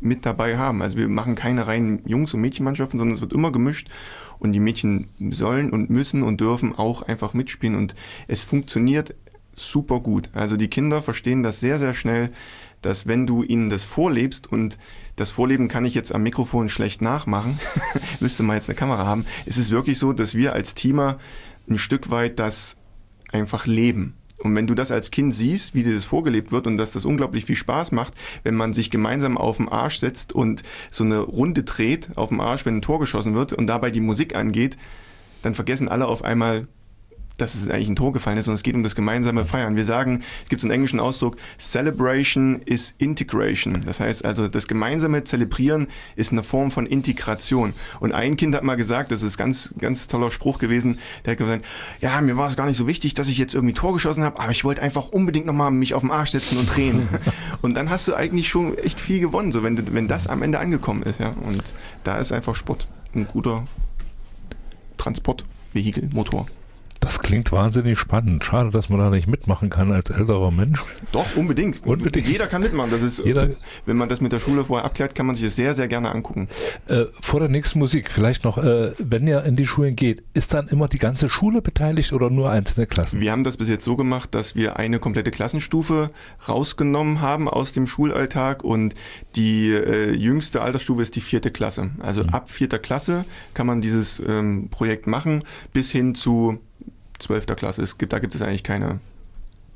mit 0.00 0.26
dabei 0.26 0.58
haben. 0.58 0.82
Also 0.82 0.96
wir 0.98 1.08
machen 1.08 1.34
keine 1.34 1.66
reinen 1.66 2.02
Jungs- 2.06 2.34
und 2.34 2.40
Mädchenmannschaften, 2.40 2.98
sondern 2.98 3.14
es 3.14 3.20
wird 3.20 3.32
immer 3.32 3.50
gemischt 3.50 3.88
und 4.38 4.52
die 4.52 4.60
Mädchen 4.60 5.08
sollen 5.30 5.70
und 5.70 5.90
müssen 5.90 6.22
und 6.22 6.40
dürfen 6.40 6.74
auch 6.74 7.02
einfach 7.02 7.34
mitspielen 7.34 7.76
und 7.76 7.94
es 8.28 8.42
funktioniert 8.42 9.14
super 9.54 10.00
gut. 10.00 10.30
Also 10.34 10.56
die 10.56 10.68
Kinder 10.68 11.02
verstehen 11.02 11.42
das 11.42 11.60
sehr, 11.60 11.78
sehr 11.78 11.94
schnell, 11.94 12.30
dass 12.82 13.06
wenn 13.06 13.26
du 13.26 13.42
ihnen 13.42 13.70
das 13.70 13.84
vorlebst 13.84 14.50
und 14.50 14.78
das 15.16 15.30
Vorleben 15.30 15.68
kann 15.68 15.86
ich 15.86 15.94
jetzt 15.94 16.14
am 16.14 16.22
Mikrofon 16.22 16.68
schlecht 16.68 17.00
nachmachen, 17.00 17.58
müsste 18.20 18.42
man 18.42 18.56
jetzt 18.56 18.68
eine 18.68 18.76
Kamera 18.76 19.06
haben, 19.06 19.24
ist 19.46 19.56
es 19.56 19.70
wirklich 19.70 19.98
so, 19.98 20.12
dass 20.12 20.34
wir 20.34 20.52
als 20.52 20.74
Teamer 20.74 21.18
ein 21.68 21.78
Stück 21.78 22.10
weit 22.10 22.38
das 22.38 22.76
einfach 23.32 23.66
leben. 23.66 24.14
Und 24.38 24.54
wenn 24.54 24.66
du 24.66 24.74
das 24.74 24.90
als 24.90 25.10
Kind 25.10 25.34
siehst, 25.34 25.74
wie 25.74 25.82
dir 25.82 25.94
das 25.94 26.04
vorgelebt 26.04 26.52
wird 26.52 26.66
und 26.66 26.76
dass 26.76 26.92
das 26.92 27.04
unglaublich 27.04 27.46
viel 27.46 27.56
Spaß 27.56 27.92
macht, 27.92 28.14
wenn 28.42 28.54
man 28.54 28.72
sich 28.72 28.90
gemeinsam 28.90 29.38
auf 29.38 29.56
den 29.56 29.68
Arsch 29.68 29.96
setzt 29.98 30.34
und 30.34 30.62
so 30.90 31.04
eine 31.04 31.18
Runde 31.18 31.62
dreht 31.62 32.10
auf 32.16 32.28
dem 32.28 32.40
Arsch, 32.40 32.66
wenn 32.66 32.76
ein 32.76 32.82
Tor 32.82 33.00
geschossen 33.00 33.34
wird 33.34 33.52
und 33.54 33.66
dabei 33.66 33.90
die 33.90 34.00
Musik 34.00 34.36
angeht, 34.36 34.76
dann 35.42 35.54
vergessen 35.54 35.88
alle 35.88 36.06
auf 36.06 36.22
einmal, 36.22 36.68
dass 37.38 37.54
es 37.54 37.68
eigentlich 37.68 37.88
ein 37.88 37.96
Tor 37.96 38.12
gefallen 38.12 38.38
ist, 38.38 38.46
sondern 38.46 38.56
es 38.56 38.62
geht 38.62 38.74
um 38.74 38.82
das 38.82 38.94
gemeinsame 38.94 39.44
Feiern. 39.44 39.76
Wir 39.76 39.84
sagen, 39.84 40.22
es 40.44 40.48
gibt 40.48 40.62
so 40.62 40.66
einen 40.66 40.74
englischen 40.74 41.00
Ausdruck, 41.00 41.36
Celebration 41.58 42.62
is 42.64 42.94
Integration. 42.98 43.82
Das 43.84 44.00
heißt 44.00 44.24
also, 44.24 44.48
das 44.48 44.66
gemeinsame 44.68 45.24
Zelebrieren 45.24 45.88
ist 46.16 46.32
eine 46.32 46.42
Form 46.42 46.70
von 46.70 46.86
Integration. 46.86 47.74
Und 48.00 48.12
ein 48.12 48.36
Kind 48.36 48.54
hat 48.54 48.62
mal 48.62 48.76
gesagt, 48.76 49.10
das 49.10 49.22
ist 49.22 49.36
ganz, 49.36 49.74
ganz 49.78 50.08
toller 50.08 50.30
Spruch 50.30 50.58
gewesen, 50.58 50.98
der 51.24 51.32
hat 51.32 51.38
gesagt, 51.38 51.64
ja, 52.00 52.20
mir 52.20 52.36
war 52.36 52.48
es 52.48 52.56
gar 52.56 52.66
nicht 52.66 52.76
so 52.76 52.86
wichtig, 52.86 53.14
dass 53.14 53.28
ich 53.28 53.38
jetzt 53.38 53.54
irgendwie 53.54 53.74
Tor 53.74 53.92
geschossen 53.92 54.24
habe, 54.24 54.40
aber 54.40 54.52
ich 54.52 54.64
wollte 54.64 54.82
einfach 54.82 55.08
unbedingt 55.08 55.46
nochmal 55.46 55.70
mich 55.70 55.94
auf 55.94 56.02
den 56.02 56.10
Arsch 56.10 56.30
setzen 56.30 56.58
und 56.58 56.74
drehen. 56.74 57.08
und 57.62 57.74
dann 57.74 57.90
hast 57.90 58.08
du 58.08 58.14
eigentlich 58.14 58.48
schon 58.48 58.76
echt 58.78 59.00
viel 59.00 59.20
gewonnen, 59.20 59.52
so 59.52 59.62
wenn, 59.62 59.94
wenn 59.94 60.08
das 60.08 60.26
am 60.26 60.42
Ende 60.42 60.58
angekommen 60.58 61.02
ist. 61.02 61.20
Ja? 61.20 61.34
Und 61.42 61.62
da 62.04 62.16
ist 62.18 62.32
einfach 62.32 62.54
Sport 62.54 62.88
ein 63.14 63.26
guter 63.26 63.64
Transportvehikel, 64.96 66.08
Motor. 66.12 66.46
Das 67.06 67.20
klingt 67.20 67.52
wahnsinnig 67.52 68.00
spannend. 68.00 68.42
Schade, 68.42 68.70
dass 68.70 68.88
man 68.88 68.98
da 68.98 69.10
nicht 69.10 69.28
mitmachen 69.28 69.70
kann 69.70 69.92
als 69.92 70.10
älterer 70.10 70.50
Mensch. 70.50 70.80
Doch, 71.12 71.36
unbedingt. 71.36 71.86
unbedingt. 71.86 72.26
Jeder 72.26 72.48
kann 72.48 72.62
mitmachen. 72.62 72.90
Das 72.90 73.00
ist, 73.00 73.24
Jeder, 73.24 73.50
wenn 73.84 73.96
man 73.96 74.08
das 74.08 74.20
mit 74.20 74.32
der 74.32 74.40
Schule 74.40 74.64
vorher 74.64 74.84
abklärt, 74.84 75.14
kann 75.14 75.24
man 75.24 75.36
sich 75.36 75.44
das 75.44 75.54
sehr, 75.54 75.72
sehr 75.72 75.86
gerne 75.86 76.10
angucken. 76.10 76.48
Äh, 76.88 77.04
vor 77.20 77.38
der 77.38 77.48
nächsten 77.48 77.78
Musik 77.78 78.10
vielleicht 78.10 78.42
noch, 78.42 78.58
äh, 78.58 78.90
wenn 78.98 79.28
ihr 79.28 79.44
in 79.44 79.54
die 79.54 79.66
Schulen 79.66 79.94
geht, 79.94 80.24
ist 80.34 80.52
dann 80.52 80.66
immer 80.66 80.88
die 80.88 80.98
ganze 80.98 81.28
Schule 81.28 81.62
beteiligt 81.62 82.12
oder 82.12 82.28
nur 82.28 82.50
einzelne 82.50 82.88
Klassen? 82.88 83.20
Wir 83.20 83.30
haben 83.30 83.44
das 83.44 83.56
bis 83.56 83.68
jetzt 83.68 83.84
so 83.84 83.94
gemacht, 83.94 84.34
dass 84.34 84.56
wir 84.56 84.74
eine 84.74 84.98
komplette 84.98 85.30
Klassenstufe 85.30 86.10
rausgenommen 86.48 87.20
haben 87.20 87.48
aus 87.48 87.70
dem 87.70 87.86
Schulalltag 87.86 88.64
und 88.64 88.96
die 89.36 89.70
äh, 89.70 90.10
jüngste 90.10 90.60
Altersstufe 90.60 91.02
ist 91.02 91.14
die 91.14 91.20
vierte 91.20 91.52
Klasse. 91.52 91.90
Also 92.00 92.24
mhm. 92.24 92.30
ab 92.30 92.50
vierter 92.50 92.80
Klasse 92.80 93.24
kann 93.54 93.68
man 93.68 93.80
dieses 93.80 94.20
ähm, 94.26 94.70
Projekt 94.72 95.06
machen 95.06 95.44
bis 95.72 95.92
hin 95.92 96.16
zu 96.16 96.58
12. 97.18 97.46
Klasse. 97.56 97.82
Es 97.82 97.98
gibt, 97.98 98.12
da 98.12 98.18
gibt 98.18 98.34
es 98.34 98.42
eigentlich 98.42 98.62
keine, 98.62 99.00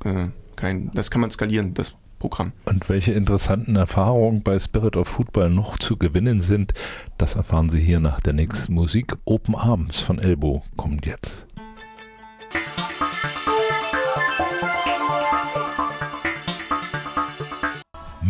äh, 0.03 0.27
kein, 0.55 0.91
das 0.93 1.11
kann 1.11 1.21
man 1.21 1.31
skalieren, 1.31 1.73
das 1.73 1.93
Programm. 2.19 2.53
Und 2.65 2.87
welche 2.87 3.11
interessanten 3.13 3.75
Erfahrungen 3.75 4.43
bei 4.43 4.59
Spirit 4.59 4.95
of 4.95 5.07
Football 5.07 5.49
noch 5.49 5.79
zu 5.79 5.97
gewinnen 5.97 6.41
sind, 6.41 6.73
das 7.17 7.35
erfahren 7.35 7.69
Sie 7.69 7.81
hier 7.81 7.99
nach 7.99 8.21
der 8.21 8.33
nächsten 8.33 8.73
Musik. 8.73 9.17
Open 9.25 9.55
Arms 9.55 9.99
von 9.99 10.19
Elbow 10.19 10.63
kommt 10.77 11.05
jetzt. 11.05 11.47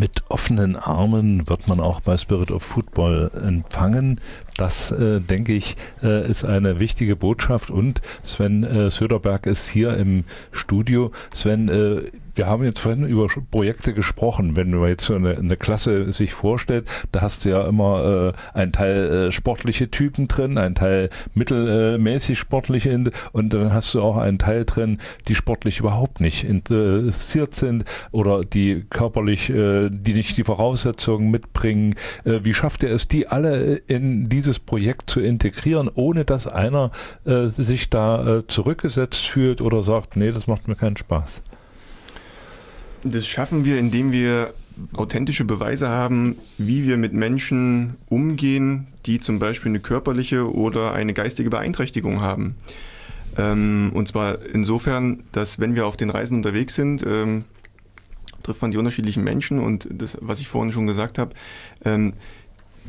Mit 0.01 0.23
offenen 0.29 0.77
Armen 0.77 1.47
wird 1.47 1.67
man 1.67 1.79
auch 1.79 2.01
bei 2.01 2.17
Spirit 2.17 2.49
of 2.49 2.63
Football 2.63 3.29
empfangen. 3.39 4.19
Das, 4.57 4.91
äh, 4.91 5.19
denke 5.19 5.53
ich, 5.53 5.75
äh, 6.01 6.27
ist 6.27 6.43
eine 6.43 6.79
wichtige 6.79 7.15
Botschaft. 7.15 7.69
Und 7.69 8.01
Sven 8.23 8.63
äh, 8.63 8.89
Söderberg 8.89 9.45
ist 9.45 9.67
hier 9.67 9.95
im 9.97 10.23
Studio. 10.51 11.11
Sven, 11.31 11.69
äh, 11.69 12.01
wir 12.41 12.47
haben 12.47 12.63
jetzt 12.63 12.79
vorhin 12.79 13.05
über 13.05 13.27
Projekte 13.51 13.93
gesprochen. 13.93 14.55
Wenn 14.55 14.71
man 14.71 14.89
jetzt 14.89 15.05
so 15.05 15.13
eine, 15.13 15.37
eine 15.37 15.57
Klasse 15.57 16.11
sich 16.11 16.33
vorstellt, 16.33 16.87
da 17.11 17.21
hast 17.21 17.45
du 17.45 17.49
ja 17.49 17.67
immer 17.67 18.33
äh, 18.33 18.57
einen 18.57 18.71
Teil 18.71 19.27
äh, 19.27 19.31
sportliche 19.31 19.91
Typen 19.91 20.27
drin, 20.27 20.57
einen 20.57 20.73
Teil 20.73 21.11
mittelmäßig 21.35 22.39
sportliche 22.39 23.11
und 23.31 23.53
dann 23.53 23.71
hast 23.71 23.93
du 23.93 24.01
auch 24.01 24.17
einen 24.17 24.39
Teil 24.39 24.65
drin, 24.65 24.97
die 25.27 25.35
sportlich 25.35 25.77
überhaupt 25.77 26.19
nicht 26.19 26.43
interessiert 26.43 27.53
sind 27.53 27.85
oder 28.11 28.43
die 28.43 28.85
körperlich, 28.89 29.51
äh, 29.51 29.91
die 29.91 30.15
nicht 30.15 30.35
die 30.35 30.43
Voraussetzungen 30.43 31.29
mitbringen. 31.29 31.93
Äh, 32.23 32.39
wie 32.41 32.55
schafft 32.55 32.83
er 32.83 32.89
es, 32.89 33.07
die 33.07 33.27
alle 33.27 33.75
in 33.85 34.29
dieses 34.29 34.57
Projekt 34.57 35.11
zu 35.11 35.19
integrieren, 35.19 35.91
ohne 35.93 36.25
dass 36.25 36.47
einer 36.47 36.89
äh, 37.23 37.45
sich 37.45 37.91
da 37.91 38.39
äh, 38.39 38.47
zurückgesetzt 38.47 39.27
fühlt 39.27 39.61
oder 39.61 39.83
sagt, 39.83 40.15
nee, 40.15 40.31
das 40.31 40.47
macht 40.47 40.67
mir 40.67 40.75
keinen 40.75 40.97
Spaß? 40.97 41.43
Das 43.03 43.27
schaffen 43.27 43.65
wir, 43.65 43.79
indem 43.79 44.11
wir 44.11 44.53
authentische 44.93 45.45
Beweise 45.45 45.89
haben, 45.89 46.37
wie 46.57 46.87
wir 46.87 46.97
mit 46.97 47.13
Menschen 47.13 47.95
umgehen, 48.09 48.87
die 49.05 49.19
zum 49.19 49.39
Beispiel 49.39 49.69
eine 49.69 49.79
körperliche 49.79 50.53
oder 50.53 50.93
eine 50.93 51.13
geistige 51.13 51.49
Beeinträchtigung 51.49 52.21
haben. 52.21 52.55
Ähm, 53.37 53.91
und 53.93 54.07
zwar 54.07 54.43
insofern, 54.45 55.23
dass 55.31 55.59
wenn 55.59 55.75
wir 55.75 55.87
auf 55.87 55.97
den 55.97 56.09
Reisen 56.09 56.37
unterwegs 56.37 56.75
sind, 56.75 57.05
ähm, 57.07 57.45
trifft 58.43 58.61
man 58.61 58.71
die 58.71 58.77
unterschiedlichen 58.77 59.23
Menschen 59.23 59.59
und 59.59 59.87
das, 59.91 60.17
was 60.19 60.39
ich 60.39 60.47
vorhin 60.47 60.71
schon 60.71 60.87
gesagt 60.87 61.17
habe, 61.17 61.33
ähm, 61.85 62.13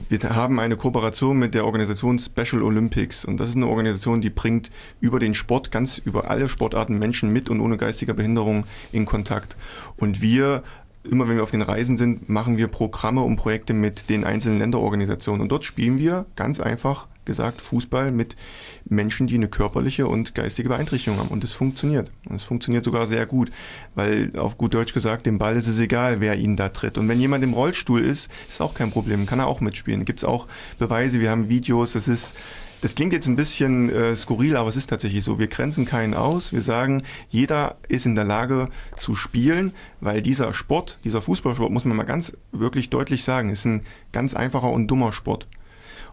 wir 0.08 0.20
haben 0.34 0.58
eine 0.58 0.76
Kooperation 0.76 1.38
mit 1.38 1.54
der 1.54 1.64
Organisation 1.64 2.18
Special 2.18 2.62
Olympics 2.62 3.24
und 3.24 3.38
das 3.38 3.50
ist 3.50 3.56
eine 3.56 3.66
Organisation, 3.66 4.20
die 4.20 4.30
bringt 4.30 4.70
über 5.00 5.18
den 5.18 5.34
Sport, 5.34 5.70
ganz 5.70 5.98
über 5.98 6.30
alle 6.30 6.48
Sportarten 6.48 6.98
Menschen 6.98 7.32
mit 7.32 7.50
und 7.50 7.60
ohne 7.60 7.76
geistiger 7.76 8.14
Behinderung 8.14 8.66
in 8.90 9.04
Kontakt. 9.04 9.56
Und 9.96 10.20
wir 10.20 10.62
immer 11.10 11.28
wenn 11.28 11.36
wir 11.36 11.42
auf 11.42 11.50
den 11.50 11.62
Reisen 11.62 11.96
sind, 11.96 12.28
machen 12.28 12.56
wir 12.56 12.68
Programme 12.68 13.22
und 13.22 13.36
Projekte 13.36 13.74
mit 13.74 14.08
den 14.08 14.24
einzelnen 14.24 14.58
Länderorganisationen. 14.58 15.42
Und 15.42 15.50
dort 15.50 15.64
spielen 15.64 15.98
wir 15.98 16.26
ganz 16.36 16.60
einfach 16.60 17.08
gesagt 17.24 17.60
Fußball 17.60 18.10
mit 18.12 18.36
Menschen, 18.84 19.26
die 19.26 19.36
eine 19.36 19.48
körperliche 19.48 20.06
und 20.06 20.34
geistige 20.34 20.68
Beeinträchtigung 20.68 21.18
haben. 21.18 21.28
Und 21.28 21.44
es 21.44 21.52
funktioniert. 21.52 22.10
Und 22.28 22.36
es 22.36 22.44
funktioniert 22.44 22.84
sogar 22.84 23.06
sehr 23.06 23.26
gut, 23.26 23.50
weil 23.94 24.32
auf 24.36 24.58
gut 24.58 24.74
Deutsch 24.74 24.94
gesagt, 24.94 25.26
dem 25.26 25.38
Ball 25.38 25.56
ist 25.56 25.68
es 25.68 25.80
egal, 25.80 26.20
wer 26.20 26.36
ihn 26.36 26.56
da 26.56 26.68
tritt. 26.68 26.98
Und 26.98 27.08
wenn 27.08 27.20
jemand 27.20 27.44
im 27.44 27.54
Rollstuhl 27.54 28.00
ist, 28.00 28.30
ist 28.48 28.60
auch 28.60 28.74
kein 28.74 28.90
Problem, 28.90 29.26
kann 29.26 29.38
er 29.38 29.46
auch 29.46 29.60
mitspielen. 29.60 30.04
Gibt 30.04 30.20
es 30.20 30.24
auch 30.24 30.48
Beweise, 30.78 31.20
wir 31.20 31.30
haben 31.30 31.48
Videos, 31.48 31.92
das 31.92 32.08
ist 32.08 32.34
das 32.82 32.96
klingt 32.96 33.12
jetzt 33.12 33.28
ein 33.28 33.36
bisschen 33.36 33.90
äh, 33.90 34.16
skurril, 34.16 34.56
aber 34.56 34.68
es 34.68 34.74
ist 34.74 34.88
tatsächlich 34.88 35.22
so. 35.22 35.38
Wir 35.38 35.46
grenzen 35.46 35.84
keinen 35.84 36.14
aus. 36.14 36.52
Wir 36.52 36.62
sagen, 36.62 37.04
jeder 37.30 37.76
ist 37.86 38.06
in 38.06 38.16
der 38.16 38.24
Lage 38.24 38.70
zu 38.96 39.14
spielen, 39.14 39.72
weil 40.00 40.20
dieser 40.20 40.52
Sport, 40.52 40.98
dieser 41.04 41.22
Fußballsport, 41.22 41.70
muss 41.70 41.84
man 41.84 41.96
mal 41.96 42.02
ganz 42.02 42.36
wirklich 42.50 42.90
deutlich 42.90 43.22
sagen, 43.22 43.50
ist 43.50 43.66
ein 43.66 43.82
ganz 44.10 44.34
einfacher 44.34 44.68
und 44.68 44.88
dummer 44.88 45.12
Sport. 45.12 45.46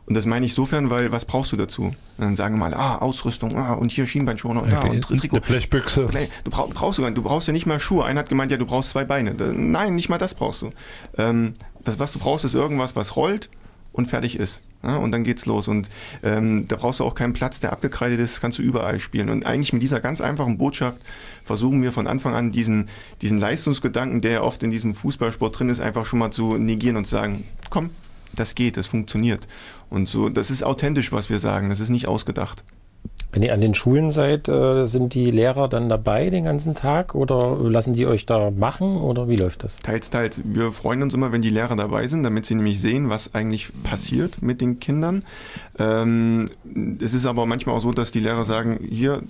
Und 0.09 0.15
das 0.15 0.25
meine 0.25 0.43
ich 0.43 0.55
sofern, 0.55 0.89
weil 0.89 1.11
was 1.11 1.25
brauchst 1.25 1.51
du 1.51 1.55
dazu? 1.55 1.83
Und 1.83 1.95
dann 2.17 2.35
sagen 2.35 2.55
wir 2.55 2.69
mal, 2.69 2.73
ah, 2.73 2.97
Ausrüstung, 2.97 3.55
ah, 3.55 3.73
und 3.73 3.91
hier 3.91 4.07
Schienbeinschoner, 4.07 4.67
ja, 4.67 4.81
und 4.81 5.01
Trikot. 5.03 5.37
Eine 5.37 5.45
Blechbüchse. 5.45 6.09
Du 6.43 6.49
brauch, 6.49 6.67
brauchst 6.73 6.97
du, 6.97 7.07
du 7.11 7.21
brauchst 7.21 7.45
ja 7.45 7.53
nicht 7.53 7.67
mal 7.67 7.79
Schuhe. 7.79 8.05
Einer 8.05 8.21
hat 8.21 8.29
gemeint, 8.29 8.51
ja, 8.51 8.57
du 8.57 8.65
brauchst 8.65 8.89
zwei 8.89 9.05
Beine. 9.05 9.35
Nein, 9.53 9.93
nicht 9.95 10.09
mal 10.09 10.17
das 10.17 10.33
brauchst 10.33 10.63
du. 10.63 10.71
Ähm, 11.19 11.53
das, 11.85 11.99
was 11.99 12.11
du 12.11 12.19
brauchst, 12.19 12.43
ist 12.43 12.55
irgendwas, 12.55 12.95
was 12.95 13.15
rollt 13.15 13.51
und 13.93 14.07
fertig 14.07 14.39
ist. 14.39 14.63
Ja, 14.81 14.95
und 14.95 15.11
dann 15.11 15.23
geht's 15.23 15.45
los. 15.45 15.67
Und 15.67 15.91
ähm, 16.23 16.67
da 16.67 16.77
brauchst 16.77 17.01
du 17.01 17.03
auch 17.03 17.13
keinen 17.13 17.33
Platz, 17.33 17.59
der 17.59 17.71
abgekreidet 17.71 18.19
ist, 18.19 18.41
kannst 18.41 18.57
du 18.57 18.63
überall 18.63 18.99
spielen. 18.99 19.29
Und 19.29 19.45
eigentlich 19.45 19.73
mit 19.73 19.83
dieser 19.83 19.99
ganz 19.99 20.21
einfachen 20.21 20.57
Botschaft 20.57 21.01
versuchen 21.43 21.83
wir 21.83 21.91
von 21.91 22.07
Anfang 22.07 22.33
an 22.33 22.51
diesen, 22.51 22.89
diesen 23.21 23.37
Leistungsgedanken, 23.37 24.21
der 24.21 24.31
ja 24.31 24.41
oft 24.41 24.63
in 24.63 24.71
diesem 24.71 24.95
Fußballsport 24.95 25.59
drin 25.59 25.69
ist, 25.69 25.81
einfach 25.81 26.05
schon 26.05 26.17
mal 26.17 26.31
zu 26.31 26.57
negieren 26.57 26.95
und 26.95 27.05
zu 27.05 27.11
sagen, 27.11 27.45
komm, 27.69 27.91
das 28.35 28.55
geht, 28.55 28.77
das 28.77 28.87
funktioniert. 28.87 29.47
Und 29.89 30.07
so, 30.07 30.29
das 30.29 30.51
ist 30.51 30.63
authentisch, 30.63 31.11
was 31.11 31.29
wir 31.29 31.39
sagen, 31.39 31.69
das 31.69 31.79
ist 31.79 31.89
nicht 31.89 32.07
ausgedacht. 32.07 32.63
Wenn 33.31 33.43
ihr 33.43 33.53
an 33.53 33.61
den 33.61 33.75
Schulen 33.75 34.09
seid, 34.09 34.49
äh, 34.49 34.87
sind 34.87 35.13
die 35.13 35.29
Lehrer 35.29 35.67
dann 35.67 35.87
dabei 35.87 36.31
den 36.31 36.45
ganzen 36.45 36.73
Tag 36.73 37.13
oder 37.13 37.55
lassen 37.57 37.93
die 37.93 38.07
euch 38.07 38.25
da 38.25 38.49
machen 38.49 38.97
oder 38.97 39.29
wie 39.29 39.35
läuft 39.35 39.63
das? 39.63 39.77
Teils, 39.77 40.09
teils. 40.09 40.41
Wir 40.43 40.71
freuen 40.71 41.03
uns 41.03 41.13
immer, 41.13 41.31
wenn 41.31 41.43
die 41.43 41.51
Lehrer 41.51 41.75
dabei 41.75 42.07
sind, 42.07 42.23
damit 42.23 42.47
sie 42.47 42.55
nämlich 42.55 42.81
sehen, 42.81 43.09
was 43.09 43.35
eigentlich 43.35 43.71
passiert 43.83 44.41
mit 44.41 44.61
den 44.61 44.79
Kindern. 44.79 45.23
Ähm, 45.77 46.49
es 46.99 47.13
ist 47.13 47.27
aber 47.27 47.45
manchmal 47.45 47.75
auch 47.75 47.81
so, 47.81 47.91
dass 47.91 48.11
die 48.11 48.19
Lehrer 48.19 48.45
sagen, 48.45 48.79
hier, 48.89 49.21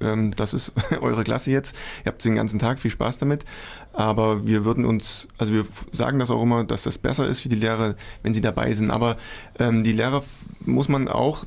ähm, 0.00 0.32
das 0.36 0.54
ist 0.54 0.72
eure 1.00 1.24
Klasse 1.24 1.50
jetzt, 1.50 1.74
ihr 2.04 2.12
habt 2.12 2.24
den 2.24 2.34
ganzen 2.34 2.58
Tag, 2.58 2.78
viel 2.78 2.90
Spaß 2.90 3.18
damit. 3.18 3.44
Aber 3.92 4.46
wir 4.46 4.64
würden 4.64 4.84
uns, 4.84 5.28
also 5.38 5.52
wir 5.52 5.66
sagen 5.92 6.18
das 6.18 6.30
auch 6.30 6.42
immer, 6.42 6.64
dass 6.64 6.82
das 6.82 6.98
besser 6.98 7.26
ist 7.26 7.40
für 7.40 7.48
die 7.48 7.56
Lehrer, 7.56 7.94
wenn 8.22 8.34
sie 8.34 8.40
dabei 8.40 8.72
sind. 8.72 8.90
Aber 8.90 9.16
ähm, 9.58 9.82
die 9.82 9.92
Lehrer 9.92 10.22
muss 10.64 10.88
man 10.88 11.08
auch 11.08 11.44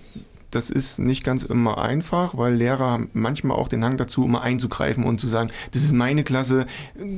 das 0.53 0.69
ist 0.69 0.99
nicht 0.99 1.23
ganz 1.23 1.43
immer 1.43 1.79
einfach, 1.79 2.37
weil 2.37 2.53
Lehrer 2.53 2.91
haben 2.91 3.09
manchmal 3.13 3.57
auch 3.57 3.67
den 3.67 3.83
Hang 3.83 3.97
dazu, 3.97 4.23
immer 4.23 4.41
einzugreifen 4.41 5.03
und 5.03 5.19
zu 5.19 5.27
sagen, 5.27 5.49
das 5.71 5.83
ist 5.83 5.93
meine 5.93 6.23
Klasse, 6.23 6.65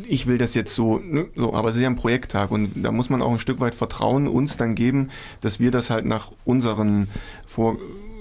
ich 0.08 0.28
will 0.28 0.38
das 0.38 0.54
jetzt 0.54 0.74
so. 0.74 1.00
Ne? 1.00 1.28
so 1.36 1.54
aber 1.54 1.69
es 1.69 1.76
ist 1.76 1.82
ja 1.82 1.89
ein 1.89 1.98
Projekttag 1.98 2.52
und 2.52 2.84
da 2.84 2.91
muss 2.91 3.10
man 3.10 3.21
auch 3.21 3.32
ein 3.32 3.39
Stück 3.39 3.60
weit 3.60 3.76
Vertrauen 3.76 4.28
uns 4.28 4.58
dann 4.58 4.76
geben, 4.76 5.10
dass 5.41 5.60
wir 5.60 5.71
das 5.71 5.89
halt 5.89 6.06
nach 6.06 6.32
unseren 6.45 7.10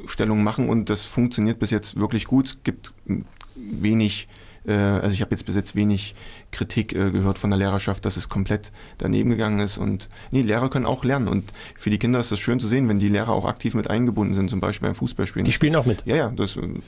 Vorstellungen 0.04 0.44
machen 0.44 0.68
und 0.68 0.90
das 0.90 1.04
funktioniert 1.04 1.58
bis 1.58 1.70
jetzt 1.70 1.98
wirklich 1.98 2.26
gut. 2.26 2.46
Es 2.46 2.62
gibt 2.62 2.92
wenig 3.56 4.28
äh, 4.66 4.72
also 4.72 5.12
ich 5.12 5.20
habe 5.20 5.30
jetzt 5.32 5.44
bis 5.44 5.54
jetzt 5.54 5.76
wenig 5.76 6.14
Kritik 6.50 6.94
äh, 6.94 7.10
gehört 7.10 7.38
von 7.38 7.50
der 7.50 7.58
Lehrerschaft, 7.58 8.04
dass 8.04 8.16
es 8.16 8.28
komplett 8.28 8.72
daneben 8.98 9.30
gegangen 9.30 9.60
ist. 9.60 9.78
Und 9.78 10.08
nee, 10.30 10.42
Lehrer 10.42 10.70
können 10.70 10.86
auch 10.86 11.04
lernen. 11.04 11.28
Und 11.28 11.52
für 11.76 11.90
die 11.90 11.98
Kinder 11.98 12.20
ist 12.20 12.32
das 12.32 12.40
schön 12.40 12.60
zu 12.60 12.68
sehen, 12.68 12.88
wenn 12.88 12.98
die 12.98 13.08
Lehrer 13.08 13.32
auch 13.32 13.44
aktiv 13.44 13.74
mit 13.74 13.88
eingebunden 13.90 14.34
sind, 14.34 14.50
zum 14.50 14.60
Beispiel 14.60 14.88
beim 14.88 14.94
Fußballspielen. 14.94 15.44
Die 15.44 15.52
spielen 15.52 15.76
auch 15.76 15.86
mit. 15.86 16.06
Ja, 16.06 16.16
ja. 16.16 16.28
Das, 16.30 16.56
äh 16.56 16.80